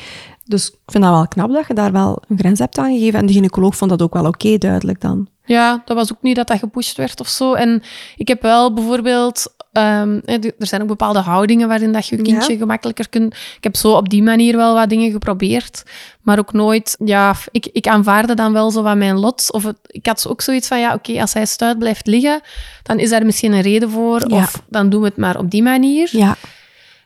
[0.46, 3.20] Dus ik vind dat wel knap dat je daar wel een grens hebt aangegeven.
[3.20, 5.28] En de gynaecoloog vond dat ook wel oké, duidelijk dan.
[5.46, 7.54] ja, dat was ook niet dat dat gepusht werd of zo.
[7.54, 7.84] En
[8.16, 9.54] ik heb wel bijvoorbeeld...
[9.72, 12.58] ehm, er zijn ook bepaalde houdingen waarin dat je je kindje Ja.
[12.60, 13.34] gemakkelijker kunt...
[13.34, 15.84] Ik heb zo op die manier wel wat dingen geprobeerd.
[16.22, 16.96] Maar ook nooit...
[17.06, 19.52] Ja, ik, ik aanvaarde dan wel zo wat mijn lot.
[19.52, 22.42] Of het- ik had ook zoiets van, ja, oké, als hij stuit blijft liggen,
[22.84, 24.30] dan is daar misschien een reden voor.
[24.30, 24.36] Ja.
[24.38, 26.10] Of dan doen we het maar op die manier.
[26.12, 26.36] Ja,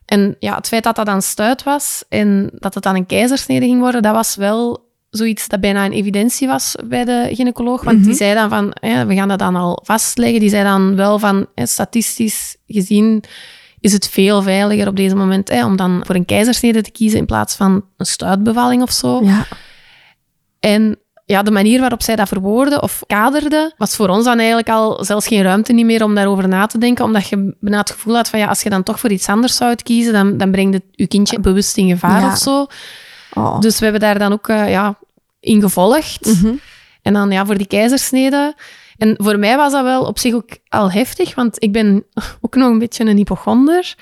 [0.06, 3.66] En ja, het feit dat dat dan stuit was en dat het dan een keizersnede
[3.66, 7.84] ging worden, dat was wel zoiets dat bijna een evidentie was bij de gynaecoloog.
[7.84, 8.74] Want die zei dan van,
[9.08, 10.40] we gaan dat dan al vastleggen.
[10.40, 13.24] Die zei dan wel van, hè, statistisch gezien
[13.80, 17.20] is het veel veiliger op deze moment hè, om dan voor een keizersnede te kiezen
[17.20, 19.20] in plaats van een stuitbevalling of zo.
[19.24, 19.46] ja.
[20.60, 24.70] En ja, de manier waarop zij dat verwoordde of kaderde, was voor ons dan eigenlijk
[24.70, 27.92] al zelfs geen ruimte niet meer om daarover na te denken, omdat je bijna het
[27.92, 30.52] gevoel had van ja, als je dan toch voor iets anders zou kiezen, dan, dan
[30.52, 32.32] brengt het je kindje bewust in gevaar Ja.
[32.32, 32.66] of zo.
[33.34, 33.60] Oh.
[33.60, 34.98] Dus we hebben daar dan ook eh, ja,
[35.40, 36.26] in gevolgd.
[36.26, 36.54] Mhm.
[37.02, 38.56] En dan ja, voor die keizersnede.
[38.98, 42.04] En voor mij was dat wel op zich ook al heftig, want ik ben
[42.42, 43.96] ook nog een beetje een hypochonder.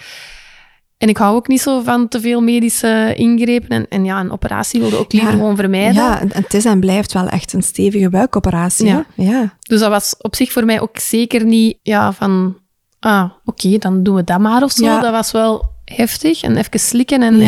[0.97, 3.69] En ik hou ook niet zo van te veel medische ingrepen.
[3.69, 5.35] En, en ja, een operatie wilde ook liever Ja.
[5.35, 5.93] gewoon vermijden.
[6.03, 8.85] Ja, en het is en blijft wel echt een stevige buikoperatie.
[8.85, 9.05] Ja.
[9.15, 9.57] ja.
[9.59, 12.57] Dus dat was op zich voor mij ook zeker niet ja, van,
[12.99, 14.85] ah, oké, dan doen we dat maar of zo.
[14.85, 14.99] Ja.
[14.99, 17.39] Dat was wel heftig en even slikken en,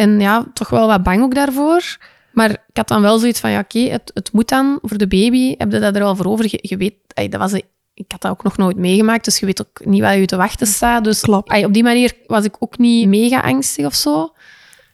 [0.00, 1.96] en ja, toch wel wat bang ook daarvoor.
[2.32, 5.08] Maar ik had dan wel zoiets van, ja, oké, het, het moet dan voor de
[5.08, 5.54] baby.
[5.58, 6.44] Heb je dat er wel voor over?
[6.48, 7.52] Je, je weet, dat was,
[7.94, 10.36] ik had dat ook nog nooit meegemaakt, dus je weet ook niet wat je te
[10.36, 11.04] wachten staat.
[11.04, 14.32] Dus op die manier was ik ook niet mega angstig of zo.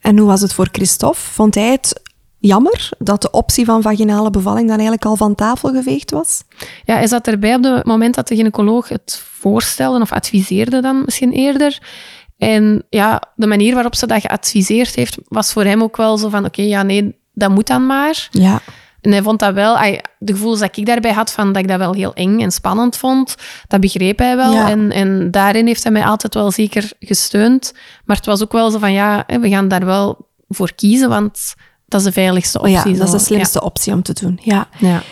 [0.00, 1.20] En hoe was het voor Christophe?
[1.20, 2.00] Vond hij het
[2.38, 6.42] jammer dat de optie van vaginale bevalling dan eigenlijk al van tafel geveegd was?
[6.84, 11.02] Ja, hij zat erbij op het moment dat de gynaecoloog het voorstelde, of adviseerde dan
[11.04, 11.78] misschien eerder.
[12.38, 16.28] En ja, de manier waarop ze dat geadviseerd heeft, was voor hem ook wel zo
[16.28, 18.28] van, oké, ja, nee, dat moet dan maar.
[18.30, 18.60] Ja.
[19.00, 19.76] En hij vond dat wel,
[20.18, 22.96] de gevoelens dat ik daarbij had, van dat ik dat wel heel eng en spannend
[22.96, 23.34] vond,
[23.68, 24.52] dat begreep hij wel.
[24.52, 24.70] Ja.
[24.70, 27.72] En, en daarin heeft hij mij altijd wel zeker gesteund.
[28.04, 31.54] Maar het was ook wel zo van, ja, we gaan daar wel voor kiezen, want
[31.86, 32.92] dat is de veiligste Oh optie.
[32.92, 34.38] ja, dat is de slimste optie om te doen.
[34.42, 34.68] Ja.
[34.78, 34.88] Ja.
[34.88, 35.02] Ja.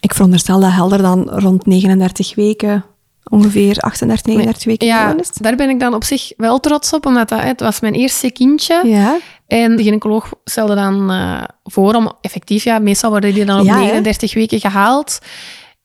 [0.00, 2.84] Ik veronderstel dat Helder dan rond 39 weken,
[3.30, 5.30] ongeveer 38, 39 weken Ja, is.
[5.30, 8.30] daar ben ik dan op zich wel trots op, omdat dat, het was mijn eerste
[8.32, 8.80] kindje.
[8.84, 9.16] Ja.
[9.46, 13.66] En de gynaecoloog stelde dan eh, voor om effectief, ja, meestal worden die dan op
[13.66, 13.80] Ja, hè?
[13.80, 15.18] 39 weken gehaald.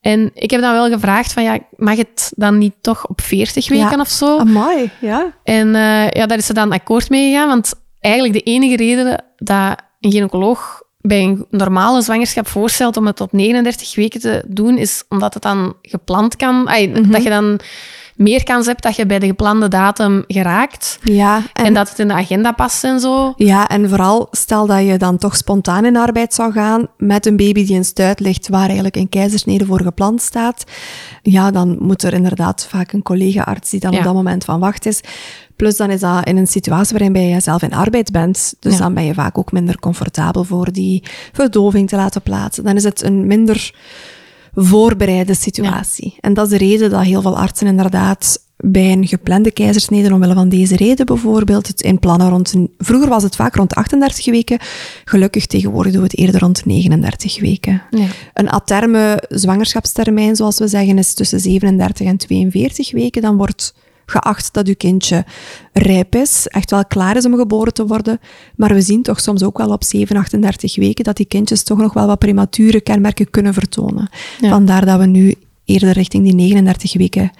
[0.02, 3.69] En ik heb dan wel gevraagd van, ja, mag het dan niet toch op 40
[3.69, 3.99] weken Ja.
[3.99, 4.38] of zo?
[4.38, 5.34] Amai, ja.
[5.43, 9.23] En eh, ja, daar is ze dan akkoord mee gegaan, want eigenlijk de enige reden
[9.38, 14.77] dat een gynaecoloog bij een normale zwangerschap voorstelt om het op 39 weken te doen,
[14.77, 16.67] is omdat het dan gepland kan.
[16.67, 17.12] Ay, Mhm.
[17.12, 17.59] Dat je dan
[18.15, 20.99] meer kans hebt dat je bij de geplande datum geraakt.
[21.03, 23.33] Ja, En, dat het in de agenda past en zo.
[23.35, 27.38] Ja, en vooral stel dat je dan toch spontaan in arbeid zou gaan met een
[27.38, 30.63] baby die in stuit ligt waar eigenlijk een keizersnede voor gepland staat.
[31.21, 33.97] Ja, dan moet er inderdaad vaak een collega-arts die dan Ja.
[33.97, 35.01] op dat moment van wacht is.
[35.60, 38.54] Plus dan is dat in een situatie waarin je zelf in arbeid bent.
[38.60, 38.80] Dus Ja.
[38.80, 42.63] dan ben je vaak ook minder comfortabel voor die verdoving te laten plaatsen.
[42.63, 43.74] Dan is het een minder
[44.54, 46.15] voorbereide situatie.
[46.19, 50.34] En dat is de reden dat heel veel artsen inderdaad bij een geplande keizersnede, omwille
[50.34, 52.54] van deze reden bijvoorbeeld, het inplannen rond...
[52.54, 54.58] Een, vroeger was het vaak rond 38 weken.
[55.06, 57.82] Gelukkig tegenwoordig doen we het eerder rond 39 weken.
[57.89, 58.06] Ja.
[58.34, 63.22] Een aterme zwangerschapstermijn, zoals we zeggen, is tussen 37 en 42 weken.
[63.22, 63.74] Dan wordt
[64.10, 65.26] geacht dat uw kindje
[65.74, 68.19] rijp is, echt wel klaar is om geboren te worden.
[68.56, 71.78] Maar we zien toch soms ook wel op 7, 38 weken dat die kindjes toch
[71.78, 74.10] nog wel wat premature kenmerken kunnen vertonen.
[74.41, 74.50] Ja.
[74.50, 75.34] Vandaar dat we nu
[75.65, 77.32] eerder richting die 39 weken,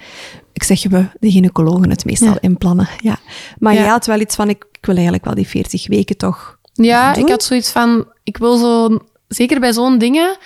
[0.52, 2.38] ik zeg we, de gynaecologen het meestal Ja.
[2.40, 2.88] inplannen.
[3.00, 3.18] Ja.
[3.58, 3.80] Maar Ja.
[3.80, 7.12] jij had wel iets van, ik, ik wil eigenlijk wel die 40 weken toch Ja,
[7.12, 7.22] doen.
[7.24, 10.36] ik had zoiets van, ik wil zo, zeker bij zo'n dingen,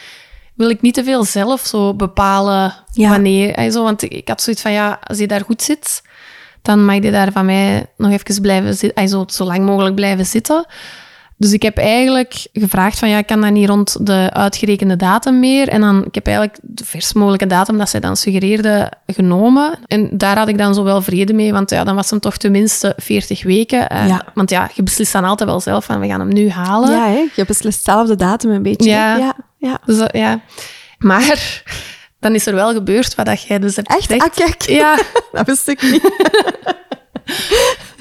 [0.55, 3.09] wil ik niet te veel zelf zo bepalen Ja.
[3.11, 3.71] wanneer.
[3.73, 6.03] Zo, want ik had zoiets van, ja, als je daar goed zit,
[6.64, 9.94] dan mag je daar van mij nog even blijven zitten, eh, zo, zo lang mogelijk
[9.94, 10.66] blijven zitten.
[11.37, 15.38] Dus ik heb eigenlijk gevraagd van, ja, ik kan dat niet rond de uitgerekende datum
[15.38, 15.68] meer.
[15.68, 19.79] En dan, ik heb eigenlijk de vers mogelijke datum dat zij dan suggereerde genomen.
[19.87, 22.37] En daar had ik dan zo wel vrede mee, want ja, dan was hem toch
[22.37, 23.88] tenminste 40 weken.
[23.88, 24.22] Eh, Ja.
[24.35, 26.90] Want ja, je beslist dan altijd wel zelf van, we gaan hem nu halen.
[26.90, 27.24] Ja, hè?
[27.35, 28.90] je beslist zelf de datum een beetje.
[28.90, 29.16] Ja.
[29.16, 29.79] ja, ja.
[29.85, 30.40] Dus, ja.
[30.98, 31.62] Maar
[32.25, 33.99] dan is er wel gebeurd wat dat jij dus hebt Echt?
[34.01, 34.23] gezegd.
[34.23, 34.63] Ah, kijk.
[34.63, 34.99] Ja,
[35.33, 36.03] Dat wist ik niet.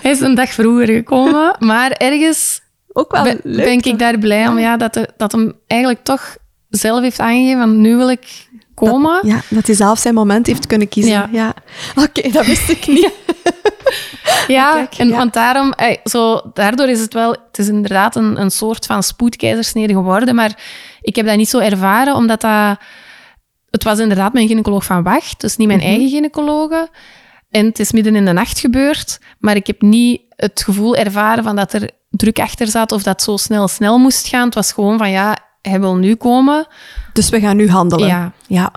[0.02, 1.56] hij is een dag vroeger gekomen.
[1.60, 2.62] Maar ergens
[2.94, 3.66] Ook wel ben, leuk.
[3.66, 6.36] ben ik daar blij om ja, dat, de- dat hem eigenlijk toch
[6.70, 9.20] zelf heeft aangegeven van nu wil ik komen.
[9.28, 11.12] Ja, dat hij zelf zijn moment heeft kunnen kiezen.
[11.12, 11.30] Ja.
[11.32, 11.54] Ja.
[11.96, 13.12] Oké, dat wist ik niet.
[14.48, 15.18] Ja, Kijk, en ja.
[15.18, 19.04] want daarom, eh, zo, daardoor is het wel, het is inderdaad een, een soort van
[19.04, 20.52] spoedkeizersnede geworden, maar
[21.02, 22.78] ik heb dat niet zo ervaren, omdat dat,
[23.74, 25.88] het was inderdaad mijn gynaecoloog van wacht, dus niet mijn Mhm.
[25.88, 26.90] eigen gynaecologe.
[27.50, 31.44] En het is midden in de nacht gebeurd, maar ik heb niet het gevoel ervaren
[31.44, 34.46] van dat er druk achter zat of dat zo snel snel moest gaan.
[34.46, 36.68] Het was gewoon van, ja, hij wil nu komen.
[37.14, 38.08] Dus we gaan nu handelen.
[38.08, 38.32] Ja.
[38.48, 38.72] ja.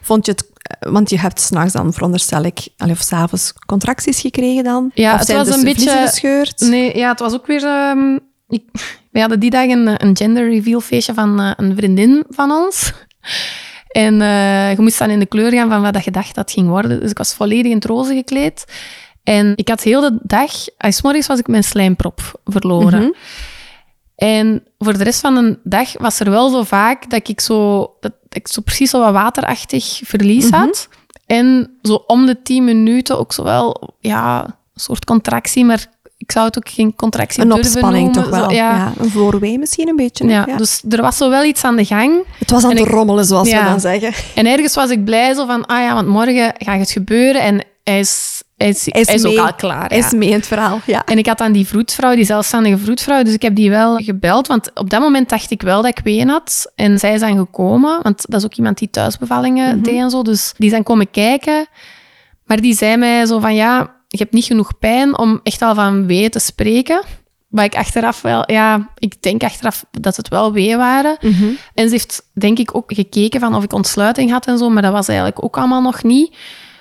[0.00, 0.44] Vond je het...
[0.62, 2.58] eh, Want je hebt s'nachts dan, veronderstel ik,
[2.90, 4.90] of s'avonds contracties gekregen dan?
[4.94, 6.60] Ja, of het was een beetje- gescheurd?
[6.60, 7.64] Nee, ja, het was ook weer...
[7.64, 8.62] ehm, ik,
[9.12, 12.92] we hadden die dag een, een gender reveal feestje van eh, een vriendin van ons.
[13.88, 16.68] En eh, je moest dan in de kleur gaan van wat je dacht dat ging
[16.68, 17.00] worden.
[17.00, 18.64] Dus ik was volledig in het roze gekleed.
[19.22, 20.50] En ik had heel de dag...
[20.76, 23.00] ah, 's morgens was ik mijn slijmprop verloren.
[23.00, 23.10] Mhm.
[24.16, 27.80] En voor de rest van de dag was er wel zo vaak dat ik zo,
[28.00, 30.54] dat ik zo precies zo wat waterachtig verlies Mhm.
[30.60, 30.88] had.
[31.26, 35.86] En zo om de tien minuten ook zo wel, ja, een soort contractie, maar
[36.18, 38.44] ik zou het ook geen contractie Een durven opspanning toch wel.
[38.50, 38.74] Zo, ja.
[38.76, 38.92] ja.
[38.98, 40.26] Een voorwee misschien een beetje.
[40.28, 40.56] Ja, Ja.
[40.56, 42.22] dus er was zo wel iets aan de gang.
[42.38, 43.62] Het was aan het rommelen, zoals Ja.
[43.62, 44.12] we dan zeggen.
[44.34, 47.40] En ergens was ik blij zo van, ah ja, want morgen gaat het gebeuren.
[47.42, 49.40] En hij is, hij is, hij is, ook mee.
[49.40, 49.88] al klaar.
[49.88, 51.02] Hij is mee in het verhaal, ja.
[51.04, 54.46] En ik had dan die vroedvrouw, die zelfstandige vroedvrouw, dus ik heb die wel gebeld,
[54.46, 56.72] want op dat moment dacht ik wel dat ik ween had.
[56.74, 59.82] En zij is dan gekomen, want dat is ook iemand die thuisbevallingen Mhm.
[59.84, 61.66] deed en zo, dus die dan komen kijken.
[62.44, 65.74] Maar die zei mij zo van, ja, je hebt niet genoeg pijn om echt al
[65.74, 67.02] van wee te spreken.
[67.48, 71.16] Maar ik achteraf wel, ja, ik denk achteraf dat het wel wee waren.
[71.20, 71.48] Mhm.
[71.74, 74.82] En ze heeft denk ik ook gekeken van of ik ontsluiting had en zo, maar
[74.82, 76.36] dat was eigenlijk ook allemaal nog niet.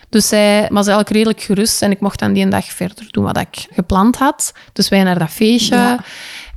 [0.09, 3.23] Dus zij was eigenlijk redelijk gerust en ik mocht dan die een dag verder doen
[3.23, 4.53] wat ik gepland had.
[4.73, 5.75] Dus wij naar dat feestje.
[5.75, 6.03] Ja.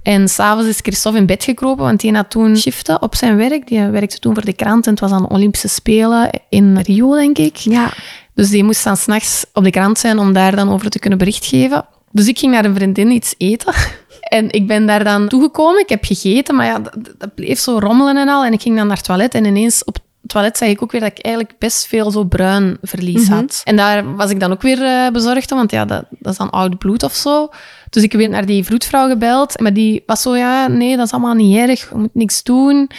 [0.02, 3.66] En s'avonds is Christophe in bed gekropen, want die had toen shiften op zijn werk.
[3.66, 7.14] Die werkte toen voor de krant en het was aan de Olympische Spelen in Rio,
[7.14, 7.56] denk ik.
[7.56, 7.92] Ja.
[8.40, 11.18] Dus die moest dan s'nachts op de krant zijn om daar dan over te kunnen
[11.18, 11.84] bericht geven.
[12.10, 13.74] Dus ik ging naar een vriendin iets eten.
[14.20, 15.80] En ik ben daar dan toegekomen.
[15.80, 18.44] Ik heb gegeten, maar ja, dat, dat bleef zo rommelen en al.
[18.44, 20.92] En ik ging dan naar het toilet en ineens op het toilet zag ik ook
[20.92, 23.60] weer dat ik eigenlijk best veel zo bruin verlies had.
[23.64, 26.38] En daar was ik dan ook weer eh, bezorgd om, want ja, dat, dat is
[26.38, 27.48] dan oud bloed of zo.
[27.90, 29.60] Dus ik heb weer naar die vroedvrouw gebeld.
[29.60, 31.88] Maar die was zo, ja, nee, dat is allemaal niet erg.
[31.88, 32.90] Je moet niks doen.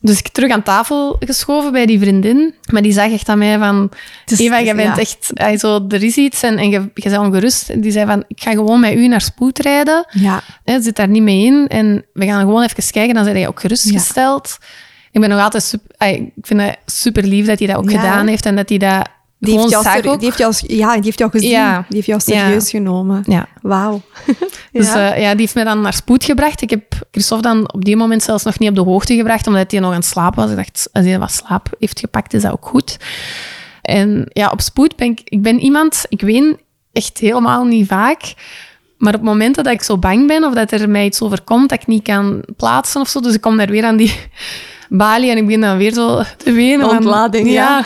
[0.00, 2.54] Dus ik terug aan tafel geschoven bij die vriendin.
[2.70, 3.90] Maar die zag echt aan mij van...
[4.36, 5.00] Eva, je bent ja.
[5.00, 5.30] echt...
[5.34, 7.68] hij zo, er is iets en, en je, je bent ongerust.
[7.68, 10.06] En die zei van, ik ga gewoon met u naar spoed rijden.
[10.10, 10.42] Ja.
[10.64, 11.66] Hè, zit daar niet mee in.
[11.68, 13.14] En we gaan gewoon even kijken.
[13.14, 14.58] Dan ben je ook gerustgesteld.
[15.10, 16.08] Ik ben nog altijd super...
[16.08, 18.46] Ik vind het super lief dat hij dat ook Ja, gedaan heeft.
[18.46, 19.08] En dat hij dat
[19.40, 21.50] Die heeft, jou die heeft jou, ja, die heeft jou gezien.
[21.50, 21.84] Ja.
[21.88, 22.44] Die heeft jou Ja.
[22.44, 23.22] serieus genomen.
[23.26, 23.46] Ja.
[23.62, 24.00] Wauw.
[24.72, 24.98] Dus Ja.
[24.98, 25.14] ja.
[25.14, 26.62] ja, die heeft mij dan naar spoed gebracht.
[26.62, 29.70] Ik heb Christophe dan op die moment zelfs nog niet op de hoogte gebracht, omdat
[29.70, 30.50] hij nog aan het slapen was.
[30.50, 32.96] Ik dacht, als hij wat slaap heeft gepakt, is dat ook goed.
[33.82, 35.20] En ja, op spoed ben ik...
[35.24, 36.04] Ik ben iemand...
[36.08, 36.58] Ik ween
[36.92, 38.34] echt helemaal niet vaak.
[38.98, 41.80] Maar op momenten dat ik zo bang ben of dat er mij iets overkomt dat
[41.80, 44.14] ik niet kan plaatsen of zo, dus ik kom daar weer aan die
[44.88, 46.88] balie en ik begin dan weer zo te wenen.
[46.88, 47.84] Ontlading, ja.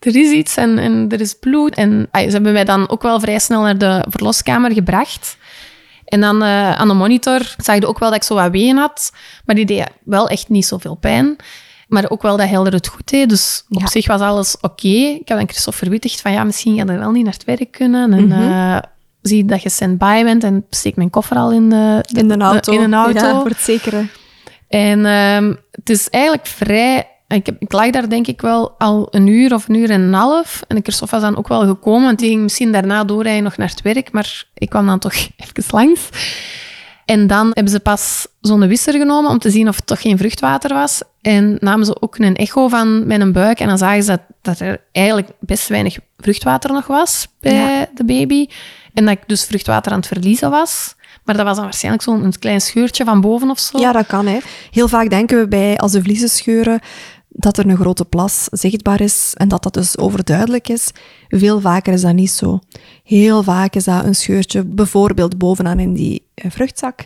[0.00, 1.74] Er is iets en, en er is bloed.
[1.74, 5.36] En ah, ze hebben mij dan ook wel vrij snel naar de verloskamer gebracht.
[6.04, 8.76] En dan eh, aan de monitor zag je ook wel dat ik zo wat ween
[8.76, 9.12] had.
[9.44, 11.36] Maar die deed wel echt niet zoveel pijn.
[11.88, 13.28] Maar ook wel dat Helder het goed deed.
[13.28, 13.86] Dus op Ja.
[13.86, 14.88] zich was alles oké.
[14.88, 17.70] Ik heb dan Christophe verwittigd van ja, misschien ga je wel niet naar het werk
[17.72, 18.12] kunnen.
[18.12, 18.78] En eh,
[19.22, 22.72] zie dat je stand-by bent en steek mijn koffer al in de, In de auto.
[22.72, 23.26] In een auto.
[23.26, 24.06] Ja, voor het zekere.
[24.68, 27.06] En ehm, het is eigenlijk vrij...
[27.34, 30.00] Ik, heb, ik lag daar denk ik wel al een uur of een uur en
[30.00, 30.62] een half.
[30.68, 33.68] En Christophe was dan ook wel gekomen, want die ging misschien daarna doorrijden nog naar
[33.68, 34.12] het werk.
[34.12, 36.08] Maar ik kwam dan toch even langs.
[37.04, 40.18] En dan hebben ze pas zo'n wisser genomen om te zien of het toch geen
[40.18, 41.02] vruchtwater was.
[41.20, 43.60] En namen ze ook een echo van mijn buik.
[43.60, 47.86] En dan zagen ze dat, dat er eigenlijk best weinig vruchtwater nog was bij Ja.
[47.94, 48.46] de baby.
[48.94, 50.94] En dat ik dus vruchtwater aan het verliezen was.
[51.24, 53.78] Maar dat was dan waarschijnlijk zo'n een klein scheurtje van boven of zo.
[53.78, 54.26] Ja, dat kan.
[54.26, 54.38] Hè.
[54.70, 56.80] Heel vaak denken we bij, als de vliezen scheuren,
[57.32, 60.90] dat er een grote plas zichtbaar is en dat dat dus overduidelijk is.
[61.28, 62.60] Veel vaker is dat niet zo.
[63.10, 67.00] Heel vaak is dat een scheurtje, bijvoorbeeld bovenaan in die eh, vruchtzak.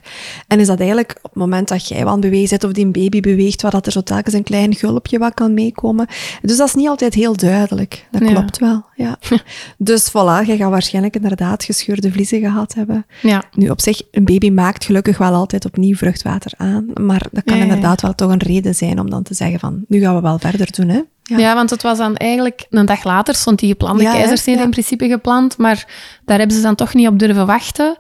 [0.47, 3.21] En is dat eigenlijk op het moment dat jij aan bewegen zit of die baby
[3.21, 6.07] beweegt, waar dat er zo telkens een klein gulpje wat kan meekomen.
[6.43, 8.07] Dus dat is niet altijd heel duidelijk.
[8.11, 8.29] Dat Ja.
[8.33, 9.19] klopt wel, ja.
[9.79, 13.07] dus voilà, jij gaat waarschijnlijk inderdaad gescheurde vliezen gehad hebben.
[13.23, 13.45] Ja.
[13.53, 16.87] Nu, op zich, een baby maakt gelukkig wel altijd opnieuw vruchtwater aan.
[17.01, 17.63] Maar dat kan ja.
[17.63, 20.39] inderdaad wel toch een reden zijn om dan te zeggen van, nu gaan we wel
[20.39, 21.01] verder doen, hè.
[21.25, 21.55] Ja.
[21.55, 24.65] want het was dan eigenlijk een dag later stond die geplande Ja, keizersnede Ja.
[24.65, 25.87] in principe gepland, maar
[26.25, 27.97] daar hebben ze dan toch niet op durven wachten.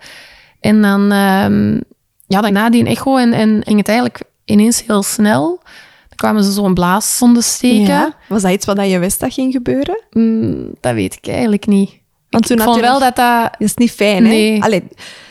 [0.60, 1.80] En dan, ehm,
[2.26, 5.60] ja, dan na die echo en, en ging het eigenlijk ineens heel snel.
[6.08, 8.14] Dan kwamen ze zo'n blaaszonde steken.
[8.28, 10.02] Was dat iets wat je wist dat ging gebeuren?
[10.10, 11.90] Mm, dat weet ik eigenlijk niet.
[12.30, 13.42] Want toen Ik vond wel dat dat...
[13.42, 14.30] Dat is niet fijn, hè?
[14.30, 14.62] Nee.
[14.62, 14.82] Allee,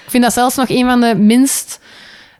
[0.06, 1.80] Ik vind dat zelfs nog een van de minst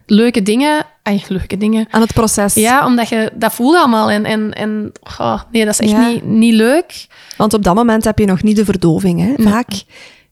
[0.06, 0.86] leuke dingen...
[1.04, 1.86] Ay, leuke dingen.
[1.90, 2.54] aan het proces.
[2.54, 3.32] Ja, omdat je...
[3.34, 4.10] Dat voelt allemaal.
[4.10, 6.08] En, en, en oh, nee, dat is echt Ja.
[6.08, 7.06] niet, niet leuk.
[7.36, 9.42] Want op dat moment heb je nog niet de verdoving, hè.
[9.50, 9.70] Vaak,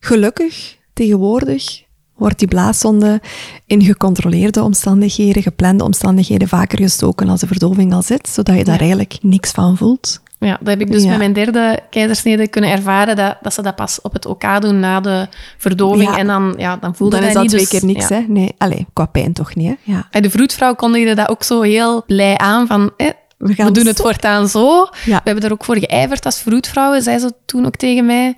[0.00, 1.82] gelukkig, tegenwoordig,
[2.16, 3.20] wordt die blaaszonde
[3.66, 8.78] in gecontroleerde omstandigheden, geplande omstandigheden, vaker gestoken als de verdoving al zit, zodat je daar
[8.80, 10.20] eigenlijk niks van voelt.
[10.44, 11.08] Ja, dat heb ik dus Ja.
[11.08, 14.80] met mijn derde keizersnede kunnen ervaren, dat, dat ze dat pas op het OK doen
[14.80, 15.28] na de
[15.58, 16.10] verdoving.
[16.10, 16.16] Ja.
[16.18, 17.68] En dan, ja, dan voelde Dan is dat dat niet.
[17.68, 18.16] twee dus, keer niks, ja.
[18.16, 18.24] hè?
[18.28, 19.92] Nee, allee, qua pijn toch niet, hè?
[19.92, 20.06] Ja.
[20.10, 23.06] En de vroedvrouw kondigde dat ook zo heel blij aan, van eh,
[23.38, 24.88] We, gaan we doen het voortaan zo.
[25.04, 25.16] Ja.
[25.16, 28.36] We hebben er ook voor geijverd als vroedvrouwen, zei ze toen ook tegen mij.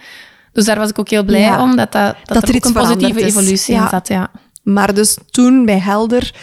[0.52, 2.64] Dus daar was ik ook heel blij om, dat, dat, dat, Dat er, er ook
[2.64, 3.26] een positieve is.
[3.26, 4.08] evolutie in zat.
[4.08, 4.28] Ja.
[4.62, 6.34] Maar dus toen bij Helder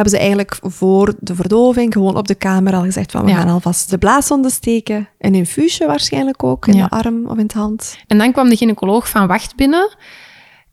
[0.00, 3.36] hebben ze eigenlijk voor de verdoving gewoon op de kamer al gezegd van we Ja.
[3.36, 5.08] gaan alvast de blaaszonde steken.
[5.18, 6.82] Een infuusje waarschijnlijk ook in Ja.
[6.88, 7.96] de arm of in het hand.
[8.06, 9.96] En dan kwam de gynaecoloog van Wacht binnen.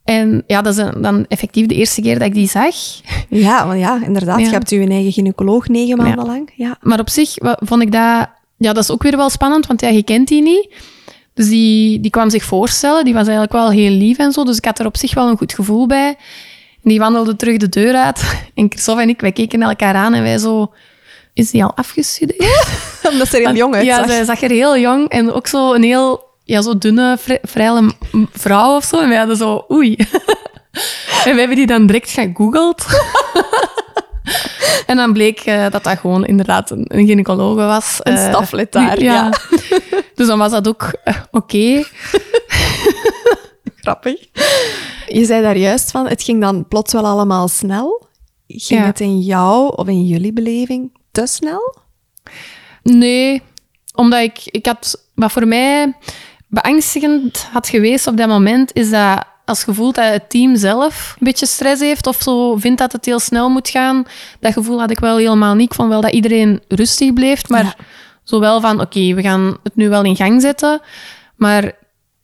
[0.04, 2.76] En ja, dat is een- dan effectief de eerste keer dat ik die zag.
[3.30, 4.40] Ja, ja, inderdaad.
[4.40, 4.46] Ja.
[4.46, 6.52] Je hebt je eigen gynaecoloog negen maanden lang.
[6.56, 6.78] Ja.
[6.82, 8.28] Maar op zich vond ik dat...
[8.58, 10.74] Ja, dat is ook weer wel spannend, want ja, je kent die niet.
[11.34, 13.04] Dus die, die kwam zich voorstellen.
[13.06, 14.44] Die was eigenlijk wel heel lief en zo.
[14.44, 16.16] Dus ik had er op zich wel een goed gevoel bij.
[16.84, 18.24] En die wandelde terug de deur uit.
[18.56, 20.74] En Christophe en ik, wij keken elkaar aan en wij zo...
[21.34, 22.68] Is die al afgestudeerd?
[23.12, 24.16] Omdat ze heel jong Ja, uitzag.
[24.16, 26.26] zij zag er heel jong en ook zo een heel...
[26.44, 27.92] Ja, zo dunne, vri- vrije
[28.32, 29.00] vrouw of zo.
[29.02, 29.66] En wij hadden zo...
[29.72, 29.96] Oei.
[31.26, 32.86] en we hebben die dan direct gegoogeld.
[34.86, 38.00] En dan bleek eh, dat dat gewoon inderdaad een, een gynaecologe was.
[38.04, 39.30] Een staflid daar, ja.
[40.16, 41.84] Dus dan was dat ook eh, oké.
[43.92, 44.28] Grappig.
[45.08, 48.08] Je zei daar juist van, het ging dan plots wel allemaal snel.
[48.48, 48.86] Ging Ja.
[48.86, 51.76] het in jou of in jullie beleving te snel?
[52.84, 53.42] Nee,
[53.96, 55.06] omdat ik, ik had...
[55.16, 55.94] Wat voor mij
[56.48, 61.16] beangstigend had geweest op dat moment, is dat als je voelt dat het team zelf
[61.20, 64.04] een beetje stress heeft of zo vindt dat het heel snel moet gaan,
[64.40, 65.70] dat gevoel had ik wel helemaal niet.
[65.70, 67.76] Ik vond wel dat iedereen rustig bleef, maar Ja.
[68.24, 70.82] zowel van, oké, we gaan het nu wel in gang zetten,
[71.36, 71.72] maar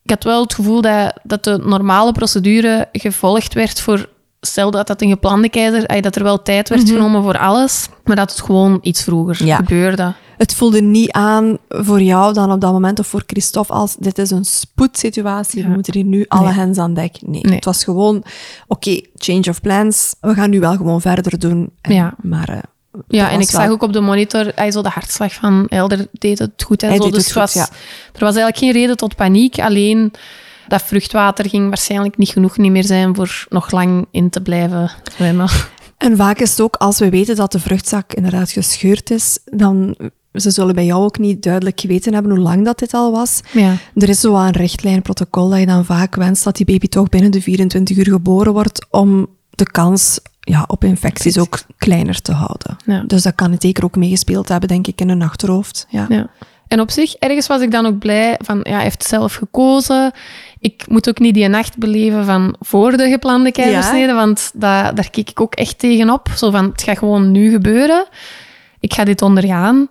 [0.04, 4.10] ik had wel het gevoel dat, dat de normale procedure gevolgd werd voor...
[4.46, 8.16] Stel dat dat een geplande keizer, dat er wel tijd werd genomen voor alles, maar
[8.16, 9.56] dat het gewoon iets vroeger Ja.
[9.56, 10.14] gebeurde.
[10.38, 14.18] Het voelde niet aan voor jou dan op dat moment of voor Christophe als dit
[14.18, 15.74] is een spoedsituatie, we Ja.
[15.74, 16.54] moeten hier nu alle Nee.
[16.54, 17.18] hens aan dek.
[17.22, 17.56] Nee, Nee.
[17.56, 18.24] het was gewoon,
[18.68, 21.70] oké, change of plans, we gaan nu wel gewoon verder doen.
[21.82, 22.14] En- Ja.
[22.22, 22.58] Maar eh,
[23.08, 26.08] Ja, en ik wel- zag ook op de monitor hij zo de hartslag van Elder
[26.12, 27.10] deed het goed en Hij zo.
[27.10, 27.68] Dus goed, was, ja.
[28.14, 29.60] er was eigenlijk geen reden tot paniek.
[29.60, 30.12] Alleen
[30.68, 34.92] dat vruchtwater ging waarschijnlijk niet genoeg niet meer zijn voor nog lang in te blijven
[35.18, 35.50] zwemmen.
[35.98, 39.96] En vaak is het ook, als we weten dat de vruchtzak inderdaad gescheurd is, dan
[40.34, 43.40] ze zullen bij jou ook niet duidelijk geweten hebben hoe lang dat dit al was.
[43.52, 43.76] Ja.
[43.96, 47.32] Er is zo een richtlijnprotocol dat je dan vaak wenst dat die baby toch binnen
[47.32, 52.78] de 24 uur geboren wordt, om de kans ja, op infecties ook kleiner te houden.
[52.86, 53.04] Ja.
[53.08, 55.86] Dus dat kan het zeker ook meegespeeld hebben, denk ik, in hun achterhoofd.
[55.90, 56.06] Ja.
[56.10, 56.30] Ja.
[56.68, 60.12] En op zich, ergens was ik dan ook blij van, ja, hij heeft zelf gekozen.
[60.60, 65.10] Ik moet ook niet die nacht beleven van voor de geplande keizersnede, want da, daar
[65.10, 66.30] keek ik ook echt tegenop.
[66.36, 68.06] Zo van, het gaat gewoon nu gebeuren.
[68.80, 69.88] Ik ga dit ondergaan.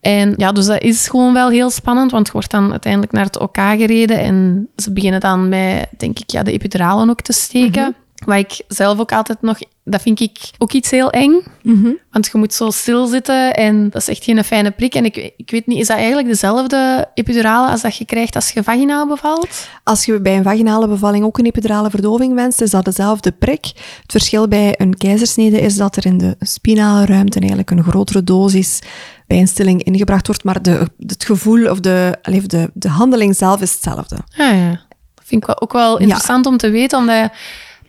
[0.00, 3.24] En ja, dus dat is gewoon wel heel spannend, want je wordt dan uiteindelijk naar
[3.24, 7.32] het OK gereden en ze beginnen dan met, denk ik, ja, de epiduralen ook te
[7.32, 7.94] steken.
[8.24, 11.42] Wat ik zelf ook altijd nog, dat vind ik ook iets heel eng.
[11.62, 11.90] Mhm.
[12.10, 14.94] Want je moet zo stilzitten en dat is echt geen fijne prik.
[14.94, 18.50] En ik, ik weet niet, is dat eigenlijk dezelfde epidurale als dat je krijgt als
[18.50, 19.68] je vaginaal bevalt?
[19.84, 23.64] Als je bij een vaginale bevalling ook een epidurale verdoving wenst, is dat dezelfde prik.
[24.02, 28.24] Het verschil bij een keizersnede is dat er in de spinale ruimte eigenlijk een grotere
[28.24, 28.80] dosis
[29.26, 34.16] pijnstilling ingebracht wordt, maar de, het gevoel of de, de, de handeling zelf is hetzelfde.
[34.36, 34.70] Ah, ja.
[35.14, 37.30] Dat vind ik wel, ook wel interessant om te weten, omdat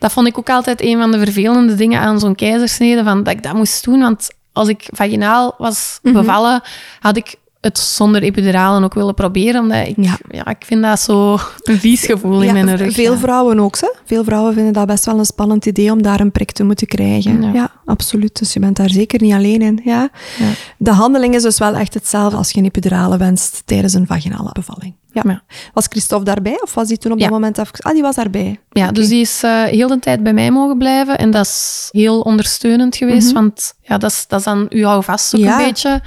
[0.04, 3.32] dat vond ik ook altijd een van de vervelende dingen aan zo'n keizersnede, van, dat
[3.32, 4.00] ik dat moest doen.
[4.00, 6.62] Want als ik vaginaal was bevallen,
[7.00, 7.34] had ik
[7.64, 10.18] het zonder epiduralen ook willen proberen, omdat ik, Ja.
[10.30, 10.46] ja.
[10.46, 12.94] ik vind dat zo een vies gevoel in mijn rug.
[12.94, 13.18] veel ja.
[13.18, 13.92] vrouwen ook, hè?
[14.04, 16.86] Veel vrouwen vinden dat best wel een spannend idee om daar een prik te moeten
[16.86, 17.52] krijgen.
[17.52, 18.38] Ja, absoluut.
[18.38, 19.80] Dus je bent daar zeker niet alleen in.
[19.84, 20.08] Ja.
[20.38, 20.50] Ja.
[20.78, 24.50] De handeling is dus wel echt hetzelfde als je een epidurale wenst tijdens een vaginale
[24.52, 24.94] bevalling.
[25.12, 25.22] Ja.
[25.26, 25.42] Ja.
[25.72, 27.72] Was Christophe daarbij of was die toen op dat moment even...
[27.80, 28.60] Ah, die was daarbij.
[28.70, 31.18] Ja, dus die is eh, heel de tijd bij mij mogen blijven.
[31.18, 33.32] En dat is heel ondersteunend geweest.
[33.32, 36.02] Want ja, dat, is, dat is dan u vast ook een beetje.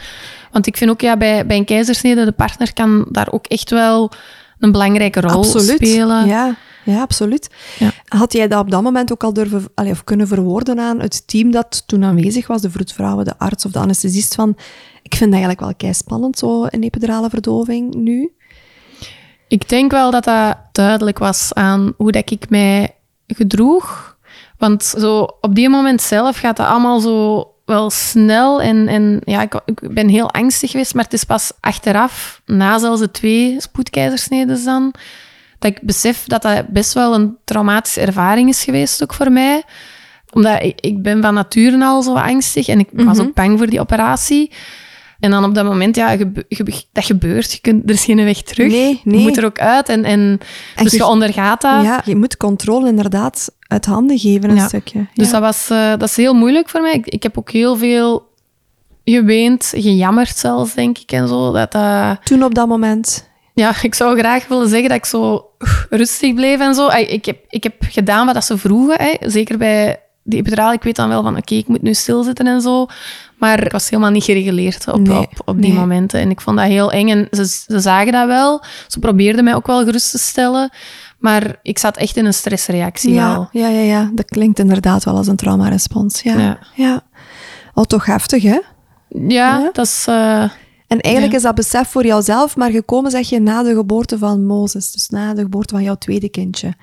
[0.52, 3.70] Want ik vind ook, ja, bij, bij een keizersnede, de partner kan daar ook echt
[3.70, 4.12] wel
[4.60, 5.76] een belangrijke rol absoluut.
[5.76, 6.28] spelen.
[6.28, 7.50] Ja, ja, absoluut.
[7.80, 7.92] Ja.
[8.06, 11.28] Had jij dat op dat moment ook al durven, allee, of kunnen verwoorden aan het
[11.28, 14.50] team dat toen aanwezig was, de vroedvrouwen, de arts of de anesthesist, van
[15.02, 18.32] ik vind het eigenlijk wel kei spannend, zo een epidurale verdoving nu?
[19.48, 22.96] Ik denk wel dat dat duidelijk was aan hoe dat ik mij
[23.28, 24.18] gedroeg.
[24.58, 28.62] Want zo op die moment zelf gaat dat allemaal zo wel snel.
[28.62, 32.80] En, en ja, ik, ik ben heel angstig geweest, maar het is pas achteraf, na
[32.80, 34.94] zelfs de twee spoedkeizersneden dan,
[35.60, 39.64] dat ik besef dat dat best wel een traumatische ervaring is geweest ook voor mij.
[40.34, 43.68] Omdat ik, ik ben van nature al zo angstig en ik was ook bang voor
[43.68, 44.52] die operatie.
[45.20, 47.52] En dan op dat moment, ja, gebe- gebe- dat gebeurt.
[47.54, 48.72] Je kunt, er is geen weg terug.
[48.72, 49.18] Nee, nee.
[49.20, 49.90] Je moet er ook uit.
[49.90, 50.40] En, en,
[50.76, 51.84] En dus je- je ondergaat dat.
[51.84, 54.68] Ja, je moet controle inderdaad uit handen geven, een Ja.
[54.68, 55.06] stukje.
[55.14, 55.32] Dus Ja.
[55.32, 56.94] dat, was, eh, dat is heel moeilijk voor mij.
[56.94, 58.26] Ik, ik heb ook heel veel
[59.04, 61.52] geweend, gejammerd zelfs, denk ik, en zo.
[61.52, 61.78] Dat,
[62.24, 63.30] Toen op dat moment.
[63.54, 65.46] ja, ik zou graag willen zeggen dat ik zo
[65.90, 66.88] rustig bleef en zo.
[66.88, 69.30] Ik heb, ik heb gedaan wat ze vroegen, hè.
[69.30, 70.74] zeker bij die epiduraal.
[70.74, 72.86] Ik weet dan wel van, oké, ik moet nu stilzitten en zo.
[73.38, 75.80] Maar ik was helemaal niet gereguleerd op, Nee, op, op die nee.
[75.80, 76.20] momenten.
[76.20, 77.10] En ik vond dat heel eng.
[77.10, 78.64] En ze, ze zagen dat wel.
[78.88, 80.70] Ze probeerden mij ook wel gerust te stellen.
[81.20, 83.50] Maar ik zat echt in een stressreactie Ja, al.
[83.52, 86.22] ja, ja, ja, dat klinkt inderdaad wel als een traumarespons.
[86.22, 86.38] Ja.
[86.40, 86.60] Ja.
[86.76, 87.02] Ja.
[87.74, 88.50] Oh, toch heftig, hè?
[89.10, 89.70] Ja, Ja?
[89.74, 90.06] dat is...
[90.08, 90.44] eh,
[90.88, 91.38] En eigenlijk Ja.
[91.40, 94.92] is dat besef voor jouzelf maar gekomen, zeg je, na de geboorte van Mozes.
[94.92, 96.74] Dus na de geboorte van jouw tweede kindje.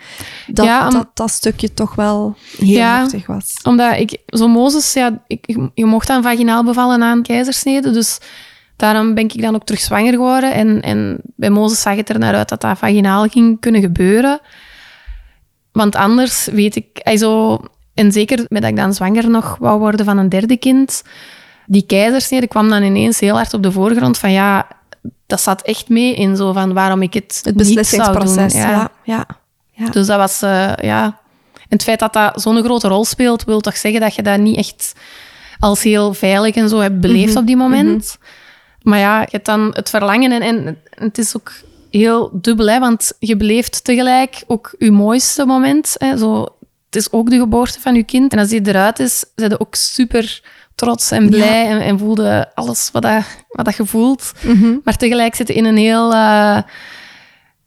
[0.46, 2.98] Dat Ja, om- dat, dat stukje toch wel heel Ja.
[2.98, 3.55] heftig was.
[3.62, 7.90] Omdat ik, zo Mozes, ja, ik, je mocht dan vaginaal bevallen na een keizersnede.
[7.90, 8.18] Dus
[8.76, 10.52] daarom ben ik dan ook terug zwanger geworden.
[10.55, 14.40] En, en bij Mozes zag het er naar uit dat dat vaginaal ging kunnen gebeuren.
[15.72, 16.86] Want anders weet ik...
[17.02, 17.59] Also,
[17.94, 21.02] en zeker met dat ik dan zwanger nog wou worden van een derde kind.
[21.66, 24.66] Die keizersnede kwam dan ineens heel hard op de voorgrond van ja...
[25.26, 28.52] Dat zat echt mee in zo van waarom ik het, Het niet zou beslissingsproces.
[28.52, 28.60] doen.
[28.62, 28.90] Ja.
[29.04, 29.26] Ja,
[29.70, 29.88] ja.
[29.90, 31.04] Dus dat was, eh, ja...
[31.54, 34.38] En het feit dat dat zo'n grote rol speelt, wil toch zeggen dat je dat
[34.38, 34.92] niet echt
[35.58, 38.18] als heel veilig en zo hebt beleefd Mhm, op die moment.
[38.82, 41.52] Maar ja, je hebt dan het verlangen en, en het is ook
[41.90, 45.94] heel dubbel, hè, want je beleeft tegelijk ook je mooiste moment.
[45.98, 46.42] Hè, zo,
[46.86, 48.32] het is ook de geboorte van je kind.
[48.32, 50.42] En als die eruit is, zijn je ook super
[50.74, 54.32] trots en blij en, en voelde alles wat, dat, wat dat je voelt.
[54.40, 54.76] Mhm.
[54.84, 56.12] Maar tegelijk zit in een heel...
[56.14, 56.58] eh,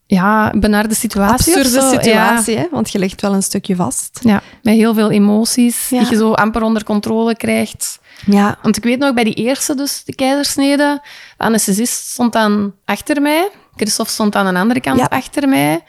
[0.09, 1.55] ja, benarde situatie.
[1.55, 1.79] Absurde.
[1.85, 1.89] Ja.
[2.01, 2.67] situatie, hè?
[2.71, 4.19] want je ligt wel een stukje vast.
[4.23, 5.99] Ja, met heel veel emoties Ja.
[5.99, 7.99] die je zo amper onder controle krijgt.
[8.25, 8.57] Ja.
[8.61, 11.01] Want ik weet nog, bij die eerste, dus de keizersnede,
[11.37, 13.49] de anesthesist stond dan achter mij.
[13.75, 15.83] Christophe stond aan de andere kant achter mij.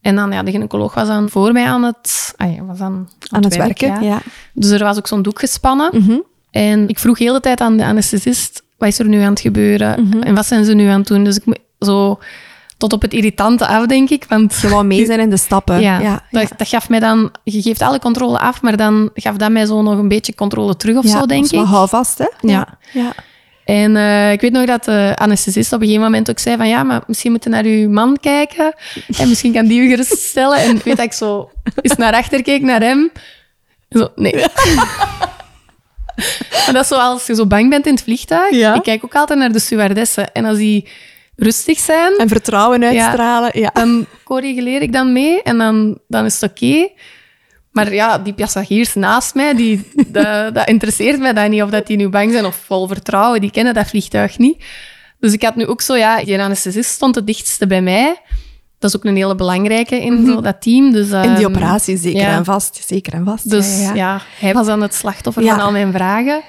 [0.00, 3.08] En dan, ja, de gynaecoloog was dan voor mij aan het, ah ja, was dan
[3.28, 4.00] Aan het werken, ja.
[4.00, 4.18] ja.
[4.54, 5.90] Dus er was ook zo'n doek gespannen.
[5.92, 6.18] Mhm.
[6.52, 9.40] En ik vroeg heel de tijd aan de anesthesist, wat is er nu aan het
[9.40, 10.06] gebeuren?
[10.06, 10.22] Mhm.
[10.22, 11.24] En wat zijn ze nu aan het doen?
[11.24, 12.18] Dus ik zo
[12.76, 14.24] tot op het irritante af, denk ik.
[14.28, 15.80] Want wou mee zijn in de stappen.
[15.80, 17.30] ja, ja, dat, dat gaf mij dan...
[17.44, 20.76] Je geeft alle controle af, maar dan gaf dat mij zo nog een beetje controle
[20.76, 21.64] terug of Ja, zo, denk ik.
[21.64, 22.26] hou vast, hè?
[22.40, 22.78] Ja.
[22.92, 23.12] ja.
[23.64, 26.68] En eh, ik weet nog dat de anesthesist op een gegeven moment ook zei van
[26.68, 28.74] ja, maar misschien moeten naar uw man kijken
[29.18, 30.58] en misschien kan die u geruststellen.
[30.58, 31.50] En ik weet dat ik zo
[31.80, 33.10] eens naar achter keek, naar hem.
[33.90, 34.34] Zo, nee.
[36.64, 38.54] maar dat is zo als je zo bang bent in het vliegtuig.
[38.54, 38.74] Ja.
[38.74, 40.32] Ik kijk ook altijd naar de stewardessen.
[40.32, 40.88] En als die
[41.36, 43.60] rustig zijn, En vertrouwen uitstralen.
[43.60, 43.70] Ja.
[43.72, 46.88] dan corrigeer ik dan mee en dan, dan is het oké.
[47.70, 51.62] Maar ja, die passagiers naast mij, die, dat, dat interesseert mij dan niet.
[51.62, 54.64] Of dat die nu bang zijn of vol vertrouwen, die kennen dat vliegtuig niet.
[55.20, 58.16] Dus ik had nu ook zo, ja, die anesthesist stond het dichtste bij mij.
[58.82, 60.92] Dat is ook een hele belangrijke in zo dat team.
[60.92, 62.36] Dus, In die ehm, operatie, zeker ja.
[62.36, 62.84] en vast.
[62.86, 63.50] Zeker en vast.
[63.50, 66.42] Dus ja, ja, hij was dan het slachtoffer van al mijn vragen.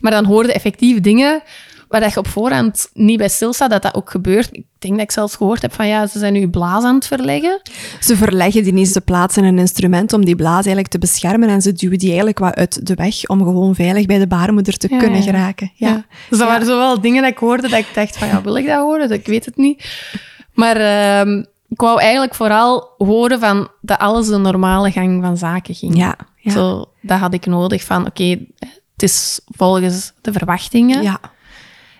[0.00, 1.42] Maar dan hoorde effectief dingen
[1.88, 4.48] waar je op voorhand niet bij stilstaat, dat dat ook gebeurt.
[4.52, 7.06] Ik denk dat ik zelfs gehoord heb van ja, ze zijn nu blaas aan het
[7.06, 7.60] verleggen.
[8.00, 11.62] Ze verleggen die niet, ze plaatsen een instrument om die blaas eigenlijk te beschermen en
[11.62, 14.86] ze duwen die eigenlijk wat uit de weg om gewoon veilig bij de baarmoeder te
[14.90, 15.70] Ja, kunnen geraken.
[15.74, 15.88] Ja.
[15.88, 16.04] Ja.
[16.28, 18.56] Dus dat waren zo wel dingen dat ik hoorde dat ik dacht van, ja, wil
[18.56, 19.08] ik dat horen?
[19.08, 19.84] Dat- Ik weet het niet.
[20.54, 25.74] Maar ehm, ik wou eigenlijk vooral horen van dat alles de normale gang van zaken
[25.74, 25.96] ging.
[25.96, 26.50] Ja, ja.
[26.50, 28.38] Zo, dat had ik nodig van, oké,
[28.92, 31.02] het is volgens de verwachtingen.
[31.02, 31.20] ja.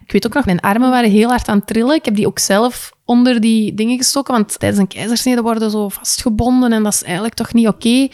[0.04, 1.94] Ik weet ook nog, mijn armen waren heel hard aan het trillen.
[1.94, 5.88] Ik heb die ook zelf onder die dingen gestoken, want tijdens een keizersnede worden zo
[5.88, 8.08] vastgebonden en dat is eigenlijk toch niet oké.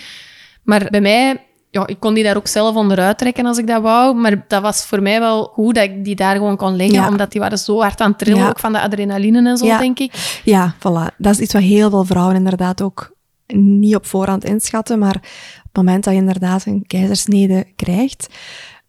[0.62, 1.45] Maar bij mij,
[1.80, 4.62] ja, ik kon die daar ook zelf onderuit trekken als ik dat wou, maar dat
[4.62, 7.08] was voor mij wel goed dat ik die daar gewoon kon leggen, Ja.
[7.08, 8.48] omdat die waren zo hard aan het trillen, Ja.
[8.48, 9.78] ook van de adrenaline en zo, Ja.
[9.78, 10.40] denk ik.
[10.44, 11.16] Ja, voilà.
[11.18, 13.14] Dat is iets wat heel veel vrouwen inderdaad ook
[13.54, 14.98] niet op voorhand inschatten.
[14.98, 15.22] Maar op
[15.62, 18.26] het moment dat je inderdaad een keizersnede krijgt,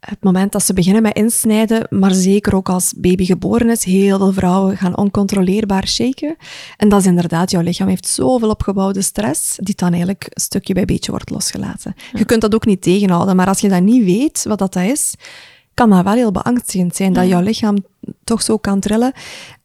[0.10, 4.18] het moment dat ze beginnen met insnijden, maar zeker ook als baby geboren is, heel
[4.18, 6.36] veel vrouwen gaan oncontroleerbaar shaken.
[6.78, 10.86] En dat is inderdaad, jouw lichaam heeft zoveel opgebouwde stress, die dan eigenlijk stukje bij
[10.86, 11.96] beetje wordt losgelaten.
[12.14, 15.14] Je kunt dat ook niet tegenhouden, maar als je dat niet weet, wat dat is,
[15.74, 17.78] kan dat wel heel beangstigend zijn, dat jouw lichaam
[18.24, 19.14] toch zo kan trillen.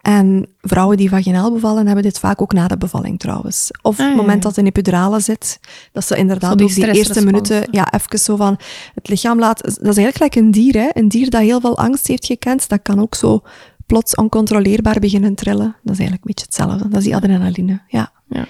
[0.02, 3.68] En vrouwen die vaginaal bevallen, hebben dit vaak ook na de bevalling trouwens.
[3.70, 5.60] Of Ah, op het ja, moment dat een epidurale zit,
[5.92, 8.58] dat ze inderdaad die ook die eerste minuten ja, even zo van
[8.94, 9.62] het lichaam laat...
[9.62, 10.88] Dat is eigenlijk gelijk een dier, hè.
[10.92, 13.42] Een dier dat heel veel angst heeft gekend, dat kan ook zo
[13.86, 15.76] plots oncontroleerbaar beginnen trillen.
[15.82, 16.88] Dat is eigenlijk een beetje hetzelfde.
[16.88, 18.12] Dat is die adrenaline, ja.
[18.28, 18.46] Ja.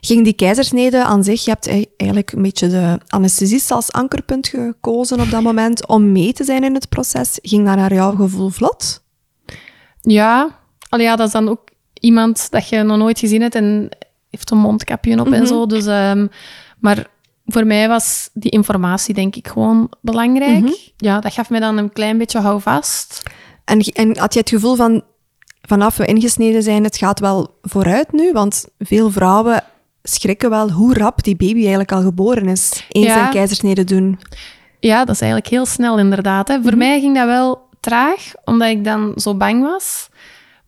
[0.00, 4.48] Ging die keizersnede aan zich, je hebt ei- eigenlijk een beetje de anesthesist als ankerpunt
[4.48, 7.38] gekozen op dat moment om mee te zijn in het proces.
[7.42, 9.02] Ging dat naar jouw gevoel vlot?
[10.00, 11.68] Ja, Allee, ja, dat is dan ook
[12.00, 13.88] iemand dat je nog nooit gezien hebt en
[14.30, 15.66] heeft een mondkapje op en zo.
[15.66, 16.26] Dus, ehm,
[16.80, 17.06] maar
[17.46, 20.92] voor mij was die informatie denk ik gewoon belangrijk.
[20.96, 23.22] Ja, dat gaf mij dan een klein beetje houvast.
[23.64, 25.02] En, en had je het gevoel van,
[25.62, 28.32] vanaf we ingesneden zijn, het gaat wel vooruit nu?
[28.32, 29.64] Want veel vrouwen
[30.02, 32.84] schrikken wel hoe rap die baby eigenlijk al geboren is.
[32.88, 33.24] Eens Ja.
[33.26, 34.18] een keizersnede doen.
[34.80, 36.48] Ja, dat is eigenlijk heel snel inderdaad.
[36.48, 36.62] Hè.
[36.62, 40.08] Voor mij ging dat wel traag, omdat ik dan zo bang was.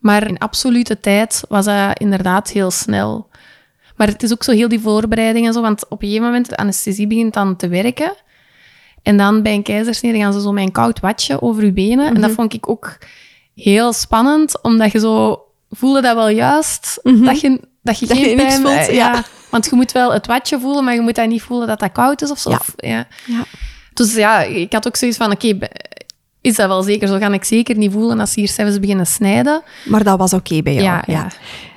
[0.01, 3.29] Maar in absolute tijd was dat inderdaad heel snel.
[3.95, 6.49] Maar het is ook zo heel die voorbereiding en zo, want op een gegeven moment,
[6.49, 8.13] de anesthesie begint dan te werken.
[9.03, 12.15] En dan bij een keizersnede gaan ze zo met een koud watje over je benen.
[12.15, 12.97] En dat vond ik ook
[13.55, 18.23] heel spannend, omdat je zo voelde dat wel juist, dat je, dat je Dat je
[18.23, 18.61] geen niks pijn...
[18.61, 19.23] voelt, ja.
[19.49, 21.91] Want je moet wel het watje voelen, maar je moet dat niet voelen dat dat
[21.91, 22.49] koud is of zo.
[22.49, 22.59] Ja.
[22.75, 23.07] Ja.
[23.25, 23.43] Ja.
[23.93, 25.57] Dus ja, ik had ook zoiets van, oké,
[26.41, 27.07] is dat wel zeker?
[27.07, 29.63] Zo ga ik zeker niet voelen als ze hier zelfs beginnen snijden.
[29.85, 30.85] Maar dat was oké bij jou.
[30.85, 31.27] Ja, ja.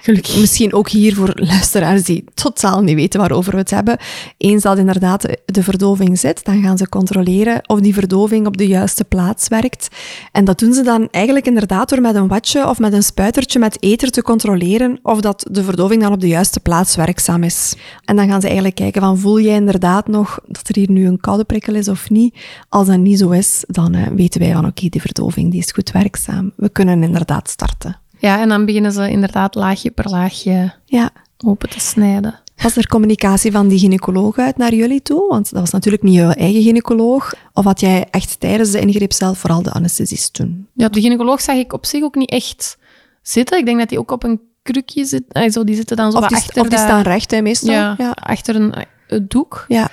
[0.05, 0.41] Gelukkig.
[0.41, 3.99] Misschien ook hier voor luisteraars die totaal niet weten waarover we het hebben.
[4.37, 8.67] Eens dat inderdaad de- verdoving zit, dan gaan ze controleren of die verdoving op de
[8.67, 9.89] juiste plaats werkt.
[10.33, 13.59] En dat doen ze dan eigenlijk inderdaad door met een watje of met een spuitertje
[13.59, 17.75] met eter te controleren of dat de verdoving dan op de juiste plaats werkzaam is.
[18.05, 21.07] En dan gaan ze eigenlijk kijken van voel jij inderdaad nog dat er hier nu
[21.07, 22.37] een koude prikkel is of niet.
[22.69, 25.71] Als dat niet zo is, dan eh, weten wij van oké, die verdoving die is
[25.71, 26.53] goed werkzaam.
[26.57, 28.03] We kunnen inderdaad starten.
[28.25, 31.11] Ja, en dan beginnen ze inderdaad laagje per laagje Ja,
[31.45, 32.41] open te snijden.
[32.57, 35.29] Was er communicatie van die gynaecoloog uit naar jullie toe?
[35.29, 37.35] Want dat was natuurlijk niet jouw eigen gynaecoloog.
[37.53, 40.67] Of had jij echt tijdens de ingreep zelf vooral de anesthesist doen?
[40.75, 42.79] Ja, de gynaecoloog zag ik op zich ook niet echt
[43.23, 43.59] zitten.
[43.59, 45.25] Ik denk dat die ook op een krukje zit.
[45.29, 47.73] Ah, zo, die zitten dan zo Of die, achter of die staan recht, hè, meestal?
[47.73, 48.11] Ja, ja.
[48.11, 48.75] achter een,
[49.09, 49.65] een doek.
[49.69, 49.89] Ja.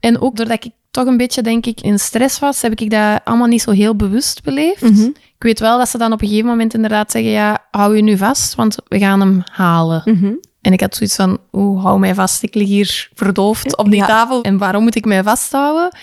[0.00, 3.20] En ook doordat ik toch een beetje, denk ik, in stress was, heb ik dat
[3.24, 4.82] allemaal niet zo heel bewust beleefd.
[4.82, 5.10] Mhm.
[5.42, 8.02] Ik weet wel dat ze dan op een gegeven moment inderdaad zeggen, ja, hou je
[8.02, 10.02] nu vast, want we gaan hem halen.
[10.04, 10.32] Mhm.
[10.60, 14.00] En ik had zoiets van, oeh, hou mij vast, ik lig hier verdoofd op die
[14.00, 14.06] Ja.
[14.06, 14.42] tafel.
[14.42, 15.96] En waarom moet ik mij vasthouden?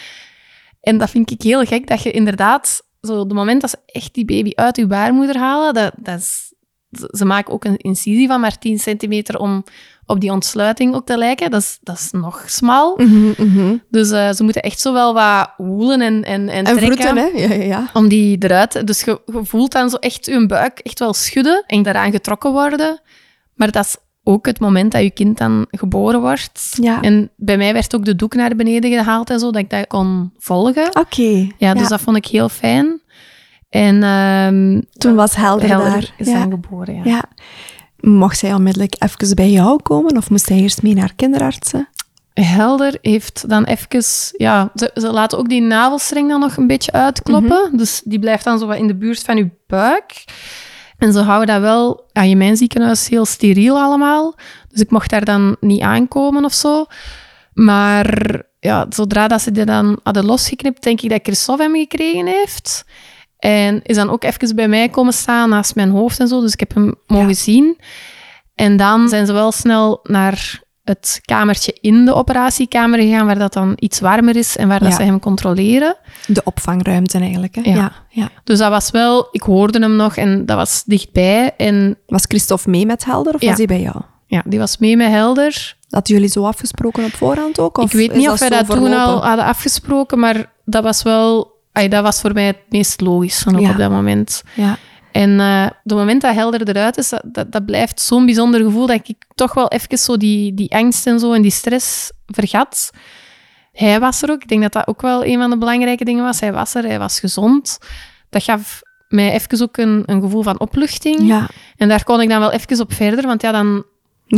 [0.82, 4.14] En dat vind ik heel gek, dat je inderdaad, zo de moment dat ze echt
[4.14, 6.49] die baby uit je baarmoeder halen, dat, dat is,
[6.92, 9.64] ze maken ook een incisie van maar 10 centimeter om
[10.06, 11.52] op die ontsluiting ook te lijken.
[11.52, 12.94] Dat is, dat is nog smal.
[12.98, 13.76] Mhm, mhm.
[13.90, 16.98] Dus eh, ze moeten echt zo wel wat woelen en, en, en, En trekken.
[16.98, 17.42] vroeten, hè?
[17.42, 17.90] Ja, ja, ja.
[17.94, 18.88] Om die eruit...
[18.88, 22.52] Dus je, je voelt dan zo echt je buik echt wel schudden en daaraan getrokken
[22.52, 23.02] worden.
[23.56, 26.78] Maar dat is ook het moment dat je kind dan geboren wordt.
[26.82, 27.02] Ja.
[27.02, 29.88] En bij mij werd ook de doek naar beneden gehaald en zo, dat ik dat
[29.88, 30.96] kon volgen.
[31.00, 31.48] Oké.
[31.58, 33.02] Ja, dus dat vond ik heel fijn.
[33.70, 36.14] En ehm Toen was Helder, Helder daar.
[36.18, 36.42] is ja.
[36.42, 37.02] geboren, ja.
[37.04, 37.24] ja.
[38.00, 41.90] Mocht zij onmiddellijk even bij jou komen of moest zij eerst mee naar kinderartsen?
[42.34, 44.04] Helder heeft dan even...
[44.38, 47.68] Ja, ze, ze laten ook die navelstreng dan nog een beetje uitkloppen.
[47.68, 47.78] Mhm.
[47.78, 50.24] Dus die blijft dan zo wat in de buurt van je buik.
[50.98, 54.36] En ze houden dat wel aan je mijn ziekenhuis heel steriel allemaal.
[54.70, 56.86] Dus ik mocht daar dan niet aankomen of zo.
[57.54, 62.26] Maar ja, zodra dat ze die dan hadden losgeknipt, denk ik dat Christophe hem gekregen
[62.26, 62.86] heeft.
[63.40, 66.42] En is dan ook even bij mij komen staan naast mijn hoofd en zo.
[66.42, 67.78] Dus ik heb hem mogen zien.
[68.56, 73.54] En dan zijn ze wel snel naar het kamertje in de operatiekamer gegaan, waar dat
[73.54, 74.96] dan iets warmer is en waar dat Ja.
[74.96, 75.96] ze hem controleren.
[76.28, 77.62] De opvangruimte eigenlijk, hè?
[77.62, 77.76] Ja.
[77.76, 77.92] ja.
[78.10, 78.30] ja.
[78.44, 81.54] Dus dat was wel, ik hoorde hem nog en dat was dichtbij.
[81.58, 83.96] En Was Christophe mee met Helder of was hij bij jou?
[84.26, 85.78] ja, die was mee met Helder.
[85.90, 87.78] Hadden jullie zo afgesproken op voorhand ook?
[87.78, 91.58] Of ik weet niet of wij dat toen al hadden afgesproken, maar dat was wel,
[91.80, 93.70] ay, dat was voor mij het meest logisch Ja.
[93.72, 94.44] op dat moment.
[94.54, 94.78] Ja.
[95.12, 98.64] En eh op het moment dat Helder eruit is, dat, dat, dat blijft zo'n bijzonder
[98.64, 102.12] gevoel dat ik toch wel even zo die, die angst en zo en die stress
[102.26, 102.90] vergat.
[103.72, 104.42] Hij was er ook.
[104.42, 106.40] Ik denk dat dat ook wel een van de belangrijke dingen was.
[106.40, 107.78] Hij was er, hij was gezond.
[108.30, 111.28] Dat gaf mij even ook een, een gevoel van opluchting.
[111.28, 111.48] Ja.
[111.78, 113.86] En daar kon ik dan wel even op verder, want ja, dan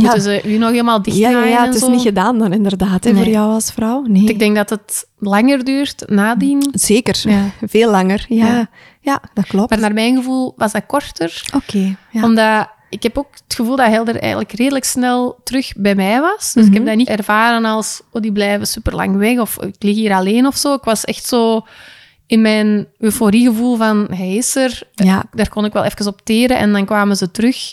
[0.02, 1.90] moeten ze u nog helemaal dicht Ja, ja, ja, het is zo.
[1.90, 3.22] niet gedaan dan inderdaad, hè, Nee.
[3.22, 4.02] voor jou als vrouw.
[4.02, 4.24] Nee.
[4.28, 6.68] Ik denk dat het langer duurt nadien.
[6.72, 7.50] Zeker, Ja.
[7.66, 8.24] veel langer.
[8.28, 8.68] Ja, Ja.
[9.00, 9.22] ja.
[9.34, 9.70] dat klopt.
[9.70, 11.42] Maar naar mijn gevoel was dat korter.
[11.54, 12.22] Oké, ja.
[12.24, 16.52] Omdat ik heb ook het gevoel dat Helder eigenlijk redelijk snel terug bij mij was.
[16.52, 16.72] Dus ik Mhm.
[16.78, 20.12] heb dat niet ervaren als, oh, die blijven super lang weg of ik lig hier
[20.12, 20.74] alleen of zo.
[20.74, 21.66] Ik was echt zo
[22.26, 24.82] in mijn euforiegevoel van hij is er.
[24.94, 25.24] ja.
[25.32, 27.72] Daar kon ik wel even op teren en dan kwamen ze terug.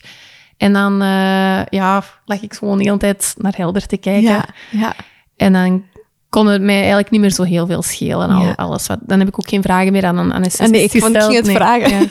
[0.59, 4.29] En dan eh, ja, lag ik gewoon de hele tijd naar Helder te kijken.
[4.29, 4.93] Ja, ja.
[5.37, 5.83] En dan
[6.29, 8.29] kon het mij eigenlijk niet meer zo heel veel schelen.
[8.29, 8.53] Al, Ja.
[8.55, 10.91] alles wat, dan heb ik ook geen vragen meer aan een anesthesist Ah, nee, ik
[11.01, 11.89] vond- ik ging het vragen.
[11.89, 11.99] Ja.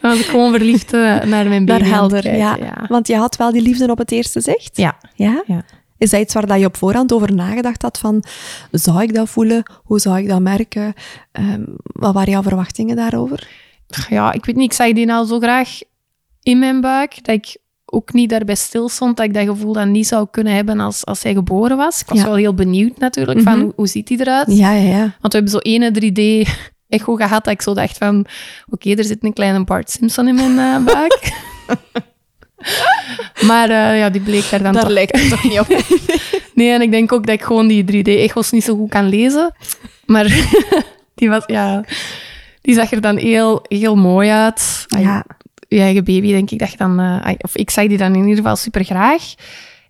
[0.00, 2.56] dan was ik gewoon verliefd eh, naar mijn baby Naar helder, ja.
[2.56, 2.84] ja.
[2.88, 4.76] Want je had wel die liefde op het eerste zicht?
[4.76, 4.96] Ja.
[5.14, 5.42] Ja?
[5.46, 5.62] Ja.
[5.98, 8.24] Is dat iets waar dat je op voorhand over nagedacht had van,
[8.70, 9.62] zou ik dat voelen?
[9.84, 10.94] Hoe zou ik dat merken?
[11.32, 13.48] Ehm, wat waren jouw verwachtingen daarover?
[14.08, 15.78] ja, ik weet niet, ik zag die nou zo graag
[16.42, 19.90] in mijn buik, dat ik ook niet daarbij stil stond, dat ik dat gevoel dan
[19.90, 22.00] niet zou kunnen hebben als, als hij geboren was.
[22.00, 22.24] Ik was Ja.
[22.24, 23.62] wel heel benieuwd natuurlijk, van Mhm.
[23.62, 24.46] hoe, hoe ziet hij eruit?
[24.56, 25.00] Ja, ja, ja.
[25.00, 28.26] Want we hebben zo ene 3D-echo gehad, dat ik zo dacht van,
[28.68, 31.32] oké, er zit een kleine Bart Simpson in mijn eh, buik.
[33.46, 35.66] maar eh, ja, die bleek daar dan toch lijkt het toch niet op.
[36.54, 39.54] Nee, en ik denk ook dat ik gewoon die 3D-echo's niet zo goed kan lezen.
[40.06, 40.24] Maar
[41.14, 41.84] die, was, ja,
[42.60, 44.84] die zag er dan heel, heel mooi uit.
[44.86, 45.24] Ja.
[45.76, 47.00] Je eigen baby, denk ik dat je dan...
[47.00, 49.22] eh, of ik zag die dan in ieder geval super graag.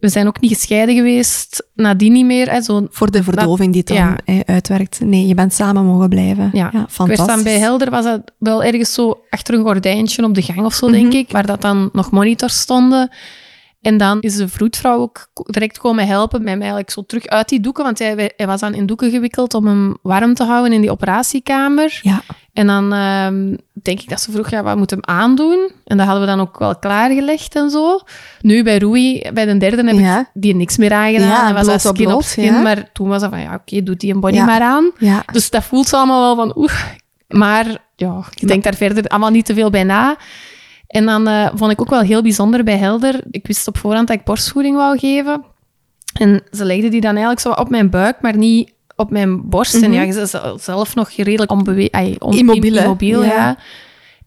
[0.01, 2.51] We zijn ook niet gescheiden geweest, nadien niet meer.
[2.51, 4.43] Hè, zo, Voor de verdoving die het dan Ja.
[4.45, 5.01] uitwerkt.
[5.05, 6.51] Nee, je bent samen mogen blijven.
[6.53, 6.59] ja.
[6.61, 7.27] Ja, ik werd fantastisch.
[7.35, 10.75] dan bij Helder, was dat wel ergens zo achter een gordijntje op de gang of
[10.75, 11.01] zo, Mhm.
[11.01, 13.11] denk ik, waar dat dan nog monitors stonden.
[13.81, 17.49] En dan is de vroedvrouw ook direct komen helpen met mij eigenlijk zo terug uit
[17.49, 20.73] die doeken, want hij, hij was dan in doeken gewikkeld om hem warm te houden
[20.73, 21.99] in die operatiekamer.
[22.03, 22.23] Ja,
[22.53, 25.71] En dan ehm, denk ik dat ze vroeg, ja, wat moet hem aandoen?
[25.85, 28.01] En dat hadden we dan ook wel klaargelegd en zo.
[28.41, 30.21] Nu bij Rui, bij de derde, heb Ja.
[30.21, 31.29] ik die niks meer aangedaan.
[31.29, 32.61] Ja, hij was op skin op skin, ja.
[32.63, 34.45] maar toen was dat van, ja, oké, doet die een body Ja.
[34.45, 34.91] maar aan.
[34.99, 35.23] ja.
[35.33, 36.85] Dus dat voelt ze allemaal wel van oeh.
[37.29, 37.67] Maar
[37.97, 40.17] ja, ik denk daar verder allemaal niet te veel bij na.
[40.91, 43.21] En dan eh, vond ik ook wel heel bijzonder bij Helder.
[43.31, 45.45] Ik wist op voorhand dat ik borstvoeding wou geven.
[46.13, 49.83] En ze legde die dan eigenlijk zo op mijn buik, maar niet op mijn borst.
[49.83, 52.39] En ja, ze is zelf nog redelijk onbewe- on- Mhm.
[52.39, 53.29] Immobiel, immobiel, Ja.
[53.35, 53.57] ja.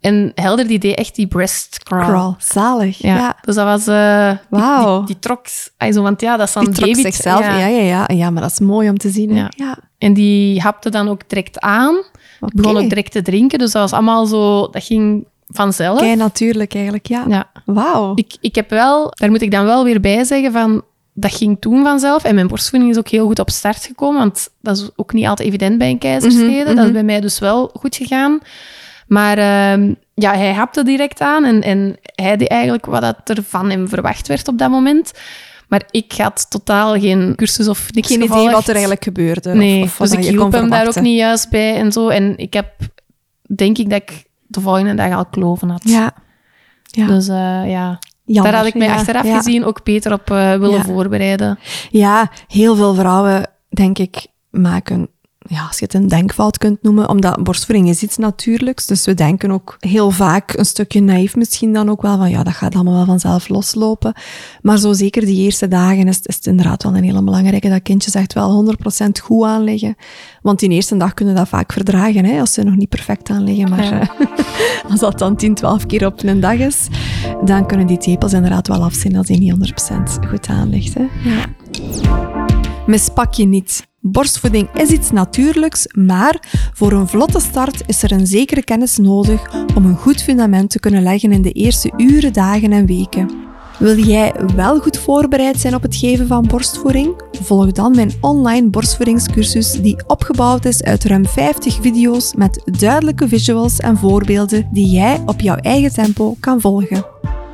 [0.02, 2.06] En Helder die deed echt die breast crawl.
[2.06, 2.98] Crawl, zalig.
[2.98, 3.16] Ja.
[3.16, 3.38] Ja.
[3.42, 3.84] Dus dat was...
[3.86, 4.98] die- Wauw.
[4.98, 5.46] Die, die trok...
[5.78, 7.40] ai, zo, want ja, dat is dan Die trok baby- zichzelf.
[7.40, 7.58] Ja.
[7.58, 8.30] Ja, ja, ja.
[8.30, 9.36] maar dat is mooi om te zien.
[9.36, 9.52] Ja.
[9.56, 9.78] ja.
[9.98, 11.96] En die hapte dan ook direct aan.
[12.40, 13.60] Begon ook direct te drinken.
[13.60, 14.68] Dus dat was allemaal zo...
[14.70, 16.00] Dat ging vanzelf.
[16.00, 17.26] Kei natuurlijk eigenlijk, ja.
[17.28, 17.52] Ja.
[17.66, 18.12] Wauw.
[18.16, 19.12] Ik, ik heb wel...
[19.12, 20.84] Daar moet ik dan wel weer bij zeggen van...
[21.14, 22.24] Dat ging toen vanzelf.
[22.24, 24.20] En mijn borstvoeding is ook heel goed op start gekomen.
[24.20, 26.64] Want dat is ook niet altijd evident bij een keizersnede.
[26.64, 26.94] Mhm, Dat is mhm.
[26.94, 28.40] bij mij dus wel goed gegaan.
[29.08, 31.44] Maar ehm, ja, hij hapte direct aan.
[31.44, 35.12] En, en hij deed eigenlijk wat dat er van hem verwacht werd op dat moment.
[35.68, 39.54] Maar ik had totaal geen cursus of niks Geen idee wat er eigenlijk gebeurde.
[39.54, 42.08] Nee, of, of dus ik hielp hem daar ook niet juist bij en zo.
[42.08, 42.68] En ik heb,
[43.56, 44.24] denk ik, dat ik
[44.54, 45.82] de volgende dag al kloven had.
[45.84, 46.12] Ja.
[46.84, 47.08] ja.
[47.08, 49.36] Dus eh, ja, Jammer, daar had ik mij ja, achteraf ja.
[49.38, 50.84] gezien ook beter op eh, willen Ja.
[50.84, 51.60] voorbereiden.
[51.90, 55.08] Ja, heel veel vrouwen, denk ik, maken,
[55.48, 58.86] ja, als je het een denkfout kunt noemen, omdat borstvoeding is iets natuurlijks.
[58.86, 62.44] Dus we denken ook heel vaak een stukje naïef misschien dan ook wel van, ja,
[62.44, 64.14] dat gaat allemaal wel vanzelf loslopen.
[64.62, 67.82] Maar zo zeker die eerste dagen is, is het inderdaad wel een hele belangrijke dat
[67.82, 68.76] kindjes echt wel
[69.06, 69.96] 100% goed aanleggen.
[70.42, 73.70] Want die eerste dag kunnen dat vaak verdragen, hè, als ze nog niet perfect aanleggen.
[73.70, 74.00] Maar Ja.
[74.02, 74.10] eh,
[74.92, 76.88] als dat dan 10, 12 keer op een dag is,
[77.46, 80.94] dan kunnen die tepels inderdaad wel afzien als die niet 100% goed aanlegt.
[80.94, 81.04] Hè.
[81.30, 81.46] Ja.
[82.86, 83.92] Mispak je niet.
[84.06, 86.40] Borstvoeding is iets natuurlijks, maar
[86.74, 90.80] voor een vlotte start is er een zekere kennis nodig om een goed fundament te
[90.80, 93.32] kunnen leggen in de eerste uren, dagen en weken.
[93.80, 97.22] Wil jij wel goed voorbereid zijn op het geven van borstvoeding?
[97.32, 103.80] Volg dan mijn online borstvoedingscursus die opgebouwd is uit ruim 50 video's met duidelijke visuals
[103.80, 107.13] en voorbeelden die jij op jouw eigen tempo kan volgen.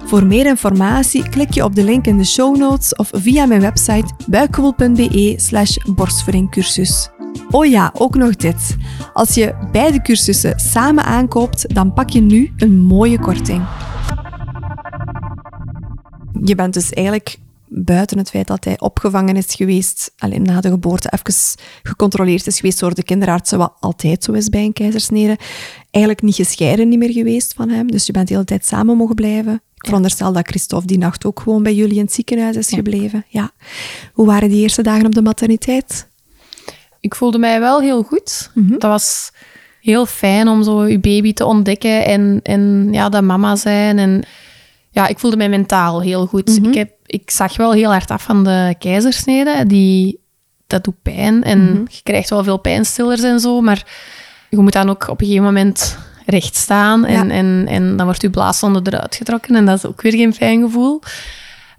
[0.09, 3.61] Voor meer informatie klik je op de link in de show notes of via mijn
[3.61, 7.09] website buikgevoel.be slash borstvoedingcursus.
[7.51, 8.77] Oh ja, ook nog dit.
[9.13, 13.67] Als je beide cursussen samen aankoopt, dan pak je nu een mooie korting.
[16.43, 17.37] Je bent dus eigenlijk
[17.69, 22.59] buiten het feit dat hij opgevangen is geweest, alleen na de geboorte even gecontroleerd is
[22.59, 25.37] geweest door de kinderartsen, wat altijd zo is bij een keizersnede,
[25.91, 27.91] eigenlijk niet gescheiden niet meer geweest van hem.
[27.91, 29.53] Dus je bent de hele tijd samen mogen blijven.
[29.53, 33.25] Ik veronderstel dat Christophe die nacht ook gewoon bij jullie in het ziekenhuis is gebleven.
[33.27, 33.51] Ja.
[34.13, 36.07] Hoe waren die eerste dagen op de materniteit?
[36.99, 38.51] Ik voelde mij wel heel goed.
[38.53, 38.69] Mhm.
[38.69, 39.31] Dat was
[39.81, 43.97] heel fijn om zo je baby te ontdekken en, en ja, dat mama zijn.
[43.97, 44.23] En
[44.91, 46.59] ja, ik voelde mij mentaal heel goed.
[46.59, 46.69] Mhm.
[46.69, 49.65] ik, heb, ik zag wel heel hard af van de keizersnede.
[49.67, 50.19] Die,
[50.67, 51.81] dat doet pijn en Mhm.
[51.89, 53.83] je krijgt wel veel pijnstillers en zo, maar
[54.49, 57.33] je moet dan ook op een gegeven moment recht staan en, Ja.
[57.33, 60.61] en, en dan wordt je blaaszonde eruit getrokken en dat is ook weer geen fijn
[60.61, 61.01] gevoel.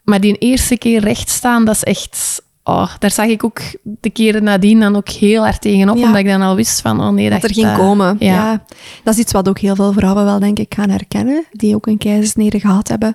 [0.04, 2.42] Maar die eerste keer recht staan, dat is echt...
[2.64, 6.02] Oh, daar zag ik ook de keren nadien dan ook heel hard tegenop, Ja.
[6.04, 8.16] omdat ik dan al wist van, oh nee, dat, Dat er ging dat- komen.
[8.18, 8.34] Ja.
[8.34, 8.64] Ja.
[9.04, 11.86] Dat is iets wat ook heel veel vrouwen wel, denk ik, gaan herkennen, die ook
[11.86, 13.14] een keizersnede gehad hebben.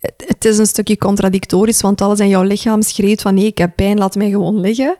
[0.00, 3.58] Het, het is een stukje contradictorisch, want alles in jouw lichaam schreeuwt van nee, ik
[3.58, 4.96] heb pijn, laat mij gewoon liggen.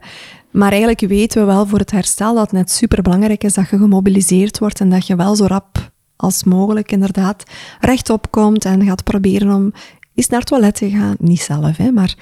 [0.51, 3.77] Maar eigenlijk weten we wel voor het herstel dat het net superbelangrijk is dat je
[3.77, 7.43] gemobiliseerd wordt en dat je wel zo rap als mogelijk inderdaad
[7.79, 9.71] rechtop komt en gaat proberen om
[10.15, 11.15] eens naar het toilet te gaan.
[11.19, 12.15] Niet zelf, hè, maar,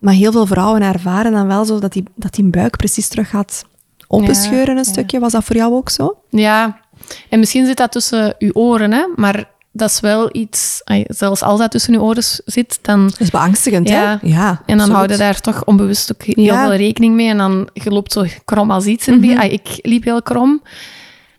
[0.00, 3.28] maar heel veel vrouwen ervaren dan wel zo dat die, dat die buik precies terug
[3.28, 3.64] gaat
[4.08, 5.20] openscheuren een Ja, stukje.
[5.20, 6.16] Was dat voor jou ook zo?
[6.28, 6.80] Ja,
[7.28, 9.06] en misschien zit dat tussen uw oren, hè?
[9.16, 10.80] maar dat is wel iets...
[10.84, 13.06] ay, Zelfs als dat tussen uw oren zit, dan...
[13.06, 14.18] Dat is beangstigend, Ja.
[14.20, 14.28] hè?
[14.28, 16.62] Ja, En dan houden daar toch onbewust ook heel Ja.
[16.66, 17.28] veel rekening mee.
[17.28, 19.06] En dan je loopt zo krom als iets.
[19.06, 20.62] Mm Ik liep heel krom.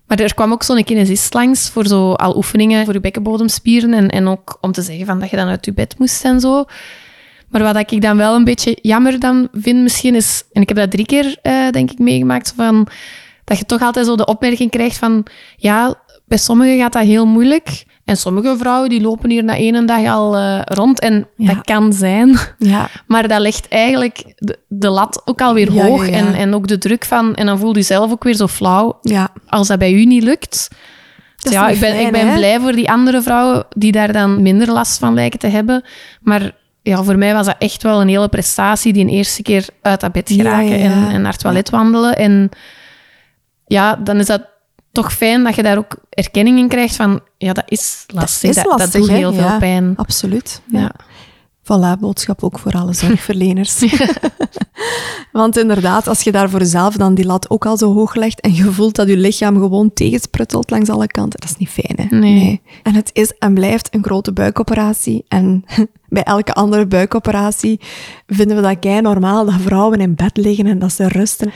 [0.08, 3.94] Maar er kwam ook zo'n kinesist langs voor zo al oefeningen voor je bekkenbodemspieren.
[3.94, 6.40] En, en ook om te zeggen van dat je dan uit je bed moest en
[6.40, 6.66] zo.
[7.50, 10.44] Maar wat ik dan wel een beetje jammer dan vind misschien is...
[10.52, 12.54] En ik heb dat drie keer, eh, denk ik, meegemaakt.
[12.56, 12.88] Van,
[13.44, 15.26] dat je toch altijd zo de opmerking krijgt van...
[15.58, 17.84] Ja, bij sommigen gaat dat heel moeilijk.
[18.06, 21.00] En sommige vrouwen die lopen hier na één dag al eh, rond.
[21.00, 21.54] En Ja.
[21.54, 22.38] dat kan zijn.
[22.58, 26.10] Ja, Maar dat legt eigenlijk de, de lat ook alweer Ja, hoog.
[26.10, 27.36] En, en ook de druk van...
[27.36, 29.00] En dan voel je zelf ook weer zo flauw
[29.48, 30.68] als dat bij u niet lukt.
[31.42, 32.36] Is ja, ik ben, fijn, ik ben hè?
[32.36, 35.84] blij voor die andere vrouwen die daar dan minder last van lijken te hebben.
[36.22, 36.52] Maar
[36.82, 40.02] ja, voor mij was dat echt wel een hele prestatie, die een eerste keer uit
[40.02, 40.80] dat bed geraken.
[40.80, 42.16] En, en naar het toilet wandelen.
[42.18, 42.50] En
[43.66, 44.42] ja, dan is dat
[44.94, 48.50] toch fijn dat je daar ook erkenning in krijgt van, ja, dat is lastig.
[48.50, 49.94] is dat, lastig, dat doet heel veel pijn.
[49.96, 50.62] Absoluut.
[50.66, 50.92] Ja.
[51.64, 53.80] Voilà, boodschap ook voor alle zorgverleners.
[55.32, 58.42] Want inderdaad, als je daar voor jezelf dan die lat ook al zo hoog legt
[58.42, 62.08] en je voelt dat je lichaam gewoon tegensprutselt langs alle kanten, dat is niet fijn,
[62.08, 62.18] hè?
[62.18, 62.62] Nee.
[62.84, 65.26] En het is en blijft een grote buikoperatie.
[65.28, 65.66] En
[66.10, 67.80] bij elke andere buikoperatie
[68.28, 71.52] vinden we dat kei normaal dat vrouwen in bed liggen en dat ze rusten.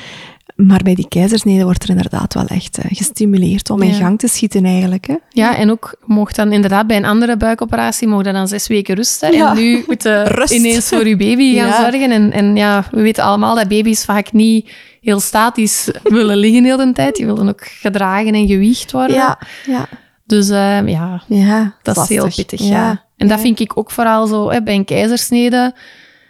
[0.58, 4.28] Maar bij die keizersnede wordt er inderdaad wel echt eh, gestimuleerd om in gang te
[4.28, 5.08] schieten eigenlijk.
[5.08, 5.16] Hè?
[5.30, 9.34] Ja, en ook mocht dan inderdaad bij een andere buikoperatie mocht dan zes weken rusten.
[9.34, 9.50] Ja.
[9.50, 11.82] En nu moet je ineens voor je baby gaan Ja.
[11.82, 12.12] zorgen.
[12.12, 16.78] En, en ja, we weten allemaal dat baby's vaak niet heel statisch willen liggen heel
[16.78, 17.16] de tijd.
[17.16, 19.16] Die willen ook gedragen en gewiegd worden.
[19.16, 19.40] ja.
[19.66, 19.88] ja.
[20.26, 22.62] Dus eh, ja, ja dat is heel pittig.
[22.62, 23.06] Ja.
[23.18, 25.74] En dat vind ik ook vooral zo hè, bij een keizersnede.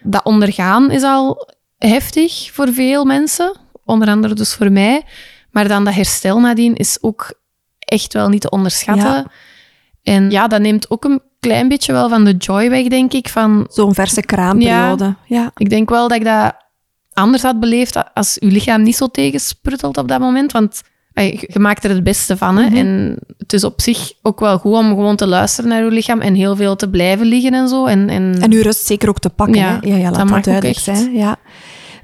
[0.03, 3.55] Dat ondergaan is al heftig voor veel mensen.
[3.87, 5.03] Onder andere dus voor mij.
[5.51, 7.33] Maar dan dat herstel nadien is ook
[7.79, 9.13] echt wel niet te onderschatten.
[9.13, 9.25] Ja.
[10.03, 13.29] En ja, dat neemt ook een klein beetje wel van de joy weg, denk ik.
[13.29, 15.15] Van, Zo'n verse kraamperiode.
[15.25, 15.51] Ja.
[15.55, 16.55] ik denk wel dat ik dat
[17.13, 20.51] anders had beleefd als je lichaam niet zo tegensprutelt op dat moment.
[20.51, 20.81] Want
[21.23, 22.57] je maakt er het beste van.
[22.57, 22.77] Hè?
[22.77, 26.21] En het is op zich ook wel goed om gewoon te luisteren naar je lichaam
[26.21, 27.85] en heel veel te blijven liggen en zo.
[27.85, 29.55] En, en, En uw rust zeker ook te pakken.
[29.55, 29.87] Ja, hè?
[29.87, 31.13] ja, ja dat laat dat ook duidelijk zijn.
[31.13, 31.37] Ja.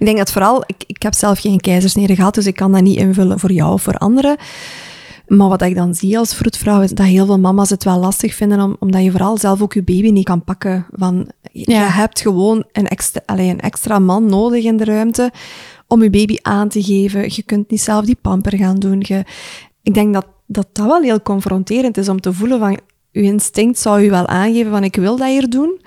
[0.04, 2.82] Ik denk dat vooral, ik, ik heb zelf geen keizersnede gehad, dus ik kan dat
[2.82, 4.36] niet invullen voor jou of voor anderen.
[5.28, 8.34] Maar wat ik dan zie als vroedvrouw is dat heel veel mama's het wel lastig
[8.36, 10.86] vinden, om, omdat je vooral zelf ook je baby niet kan pakken.
[10.92, 11.88] Van, je Ja.
[11.88, 15.32] hebt gewoon een extra, allee, een extra man nodig in de ruimte
[15.88, 17.22] om je baby aan te geven.
[17.22, 19.04] Je kunt niet zelf die pamper gaan doen.
[19.08, 19.24] Je,
[19.84, 22.80] ik denk dat, dat dat wel heel confronterend is om te voelen van,
[23.12, 25.82] je instinct zou je wel aangeven van ik wil dat hier doen.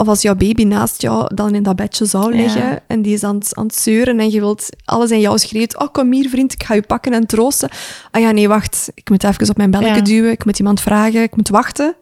[0.00, 2.40] Of als jouw baby naast jou dan in dat bedje zou Ja.
[2.42, 5.38] liggen en die is aan het, aan het zeuren en je wilt alles in jou
[5.38, 5.78] schreeuwt.
[5.78, 7.68] Oh, kom hier vriend, ik ga je pakken en troosten.
[8.10, 8.90] Ah ja, nee, wacht.
[8.94, 10.00] Ik moet even op mijn belletje Ja.
[10.02, 10.30] duwen.
[10.30, 11.22] Ik moet iemand vragen.
[11.22, 11.94] Ik moet wachten.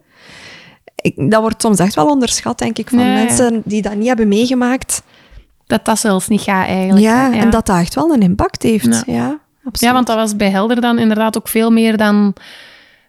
[0.95, 3.13] Ik, dat wordt soms echt wel onderschat, denk ik, van Ja, ja.
[3.13, 5.01] mensen die dat niet hebben meegemaakt.
[5.67, 7.05] dat dat zelfs niet gaat eigenlijk.
[7.05, 7.37] Ja, hè.
[7.39, 8.85] en dat dat echt wel een impact heeft.
[8.85, 9.03] Ja.
[9.05, 9.25] Ja,
[9.57, 9.79] absoluut.
[9.79, 12.33] Ja, want dat was bij Helder dan inderdaad ook veel meer dan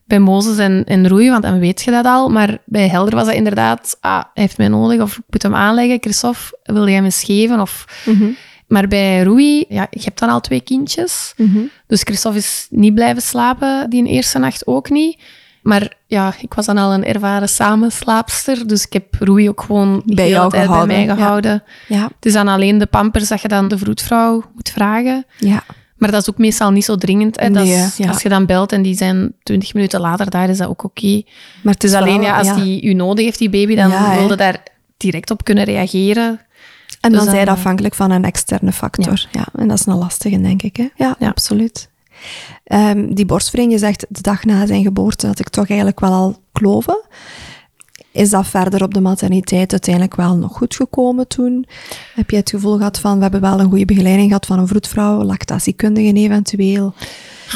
[0.08, 2.28] bij Mozes en, en Roei, want dan weet je dat al.
[2.28, 5.54] Maar bij Helder was dat inderdaad, ah, hij heeft mij nodig of ik moet hem
[5.54, 5.98] aanleggen.
[6.00, 7.60] Christophe, wil jij hem eens geven?
[7.60, 7.84] Of...
[8.04, 8.28] Mhm.
[8.66, 11.32] Maar bij Roei, ja, je hebt dan al twee kindjes.
[11.36, 11.58] Mhm.
[11.86, 15.20] Dus Christophe is niet blijven slapen, die eerste nacht ook niet.
[15.62, 20.02] Maar ja, ik was dan al een ervaren samenslaapster, dus ik heb Roei ook gewoon
[20.04, 21.14] Bij jou gehouden, bij mij ja.
[21.14, 21.62] gehouden.
[21.88, 25.26] Ja, Het is dan alleen de pampers dat je dan de vroedvrouw moet vragen.
[25.38, 25.62] ja.
[25.98, 27.40] Maar dat is ook meestal niet zo dringend.
[27.40, 27.50] Hè.
[27.50, 28.08] Dat Nee, is- ja.
[28.08, 31.22] Als je dan belt en die zijn 20 minuten later daar, is dat ook oké.
[31.62, 34.36] Maar het is alleen vooral- ja, als die u nodig heeft, die baby, dan wilde
[34.36, 34.62] daar
[34.96, 36.40] direct op kunnen reageren.
[37.00, 39.26] En dan Dus zijn dan, je afhankelijk van een externe factor.
[39.32, 39.46] Ja.
[39.54, 40.76] en dat is een lastige, denk ik.
[40.76, 40.88] Hè?
[40.96, 41.28] Ja, Ja.
[41.28, 41.88] absoluut.
[42.64, 46.12] Ehm, die borstvoeding, je zegt de dag na zijn geboorte, had ik toch eigenlijk wel
[46.12, 47.00] al kloven.
[48.12, 51.66] Is dat verder op de materniteit uiteindelijk wel nog goed gekomen toen?
[52.14, 54.66] Heb je het gevoel gehad van, we hebben wel een goede begeleiding gehad van een
[54.66, 56.94] vroedvrouw, lactatiekundigen eventueel?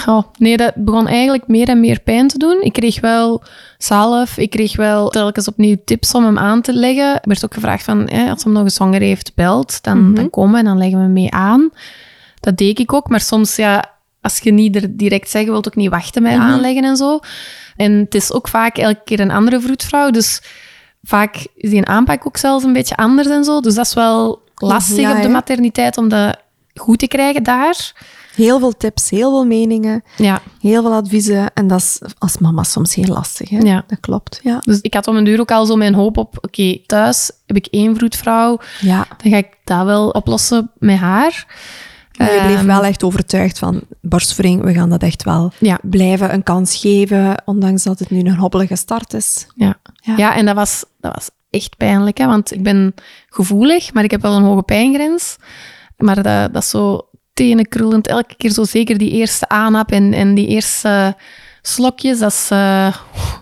[0.07, 2.63] Oh, nee, dat begon eigenlijk meer en meer pijn te doen.
[2.63, 3.43] Ik kreeg wel
[3.79, 7.15] zalf, ik kreeg wel telkens opnieuw tips om hem aan te leggen.
[7.15, 10.53] Er werd ook gevraagd van, als hem nog een zwanger heeft, belt, dan, dan komen
[10.53, 11.71] we en dan leggen we hem mee aan.
[12.41, 13.91] Dat deed ik ook, maar soms, ja,
[14.23, 17.19] als je niet er direct zeggen wilt, ook niet wachten met aanleggen en zo.
[17.77, 20.43] En het is ook vaak elke keer een andere vroedvrouw, dus
[21.03, 23.61] vaak is die aanpak ook zelfs een beetje anders en zo.
[23.61, 26.37] Dus dat is wel lastig Ja, op de materniteit om dat
[26.75, 27.93] goed te krijgen daar.
[28.35, 31.51] Heel veel tips, heel veel meningen, Ja, heel veel adviezen.
[31.55, 33.49] En dat is als mama soms heel lastig.
[33.49, 33.59] Hè?
[33.59, 33.85] Ja.
[33.87, 34.59] Dat klopt, ja.
[34.61, 37.57] Dus ik had om een duur ook al zo mijn hoop op, oké, thuis heb
[37.57, 39.07] ik één vroedvrouw, ja.
[39.23, 41.47] dan ga ik dat wel oplossen met haar.
[42.19, 45.79] Maar je bleef Ehm, wel echt overtuigd van borstvoeding, we gaan dat echt wel Ja.
[45.83, 49.47] blijven een kans geven, ondanks dat het nu een hobbelige start is.
[49.55, 50.15] Ja, Ja.
[50.17, 50.37] ja.
[50.37, 52.95] en dat was, dat was echt pijnlijk, hè, want ik ben
[53.29, 55.37] gevoelig, maar ik heb wel een hoge pijngrens.
[55.97, 60.35] Maar dat, dat is zo tenenkrullend, elke keer zo zeker die eerste aanhap en, en
[60.35, 61.17] die eerste
[61.63, 62.95] slokjes, dat is eh,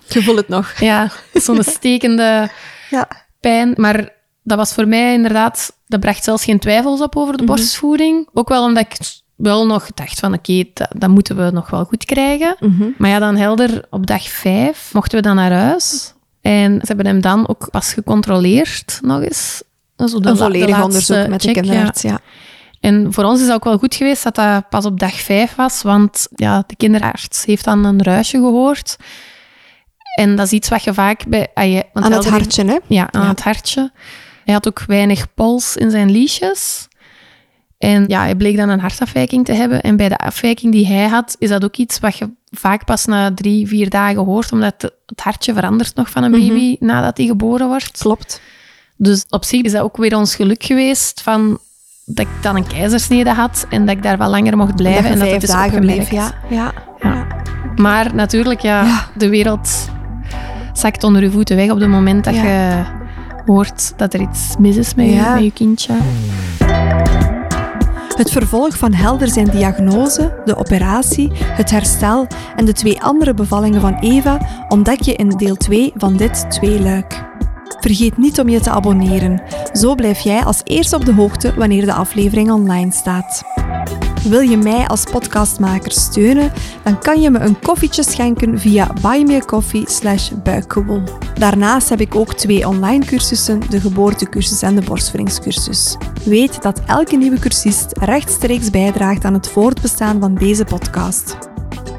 [0.09, 0.73] Je voelt het nog.
[0.81, 2.51] ja, zo'n stekende
[2.91, 3.09] Ja.
[3.41, 3.73] pijn.
[3.77, 4.09] Maar
[4.43, 8.29] dat was voor mij inderdaad, dat bracht zelfs geen twijfels op over de borstvoeding.
[8.33, 8.97] Ook wel omdat ik
[9.37, 12.57] wel nog dacht van oké, dat, dat moeten we nog wel goed krijgen.
[12.99, 16.15] Maar ja, dan helder, op dag vijf mochten we dan naar huis.
[16.41, 19.63] En ze hebben hem dan ook pas gecontroleerd, nog eens.
[19.97, 21.63] Zo de Een de volledig onderzoek met de check, ja.
[21.63, 22.19] kinderarts, ja.
[22.81, 25.83] En voor ons is ook wel goed geweest dat dat pas op dag vijf was,
[25.83, 28.97] want ja, de kinderarts heeft dan een ruisje gehoord.
[30.15, 31.49] En dat is iets wat je vaak bij...
[31.55, 32.77] ah, je- want Aan het hartje, hè?
[32.87, 33.29] ja, aan Ja.
[33.29, 33.91] het hartje.
[34.51, 36.89] Hij had ook weinig pols in zijn liesjes.
[37.79, 39.81] En ja, hij bleek dan een hartafwijking te hebben.
[39.81, 43.05] En bij de afwijking die hij had, is dat ook iets wat je vaak pas
[43.05, 44.75] na drie, vier dagen hoort, omdat
[45.07, 47.99] het hartje verandert nog van een baby nadat hij geboren wordt.
[47.99, 48.41] Klopt.
[48.97, 51.59] Dus op zich is dat ook weer ons geluk geweest van
[52.05, 55.03] dat ik dan een keizersnede had en dat ik daar wat langer mocht blijven.
[55.03, 56.35] dat en dat het is dagen bleef, opgemerkt.
[56.51, 56.57] ja.
[56.57, 56.73] Ja.
[57.11, 57.27] Ja.
[57.77, 59.07] Maar natuurlijk, ja, Ja.
[59.17, 59.89] de wereld
[60.73, 62.43] zakt onder je voeten weg op het moment dat Ja.
[62.43, 62.85] je
[63.53, 65.29] hoort dat er iets mis is met, Ja.
[65.29, 65.93] je, met je kindje.
[68.17, 72.27] Het vervolg van Helder zijn diagnose, de operatie, het herstel
[72.57, 77.30] en de twee andere bevallingen van Eva ontdek je in deel 2 van dit tweeluik.
[77.79, 79.43] Vergeet niet om je te abonneren.
[79.73, 83.43] Zo blijf jij als eerste op de hoogte wanneer de aflevering online staat.
[84.29, 86.53] Wil je mij als podcastmaker steunen,
[86.83, 90.31] dan kan je me een koffietje schenken via buymeacoffee slash.
[91.35, 95.97] Daarnaast heb ik ook twee online cursussen, de geboortecursus en de borstvoedingscursus.
[96.25, 101.50] Weet dat elke nieuwe cursist rechtstreeks bijdraagt aan het voortbestaan van deze podcast.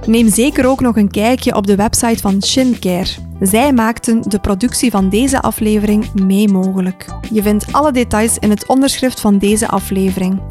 [0.08, 3.30] Neem zeker ook nog een kijkje op de website van Shincare.
[3.40, 7.06] Zij maakten de productie van deze aflevering mee mogelijk.
[7.32, 10.42] Je vindt alle details in het onderschrift van deze aflevering.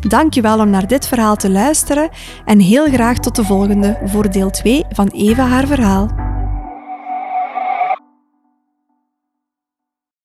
[0.00, 2.08] Dankjewel om naar dit verhaal te luisteren
[2.44, 6.25] en heel graag tot de volgende voor deel 2 van Eva haar verhaal.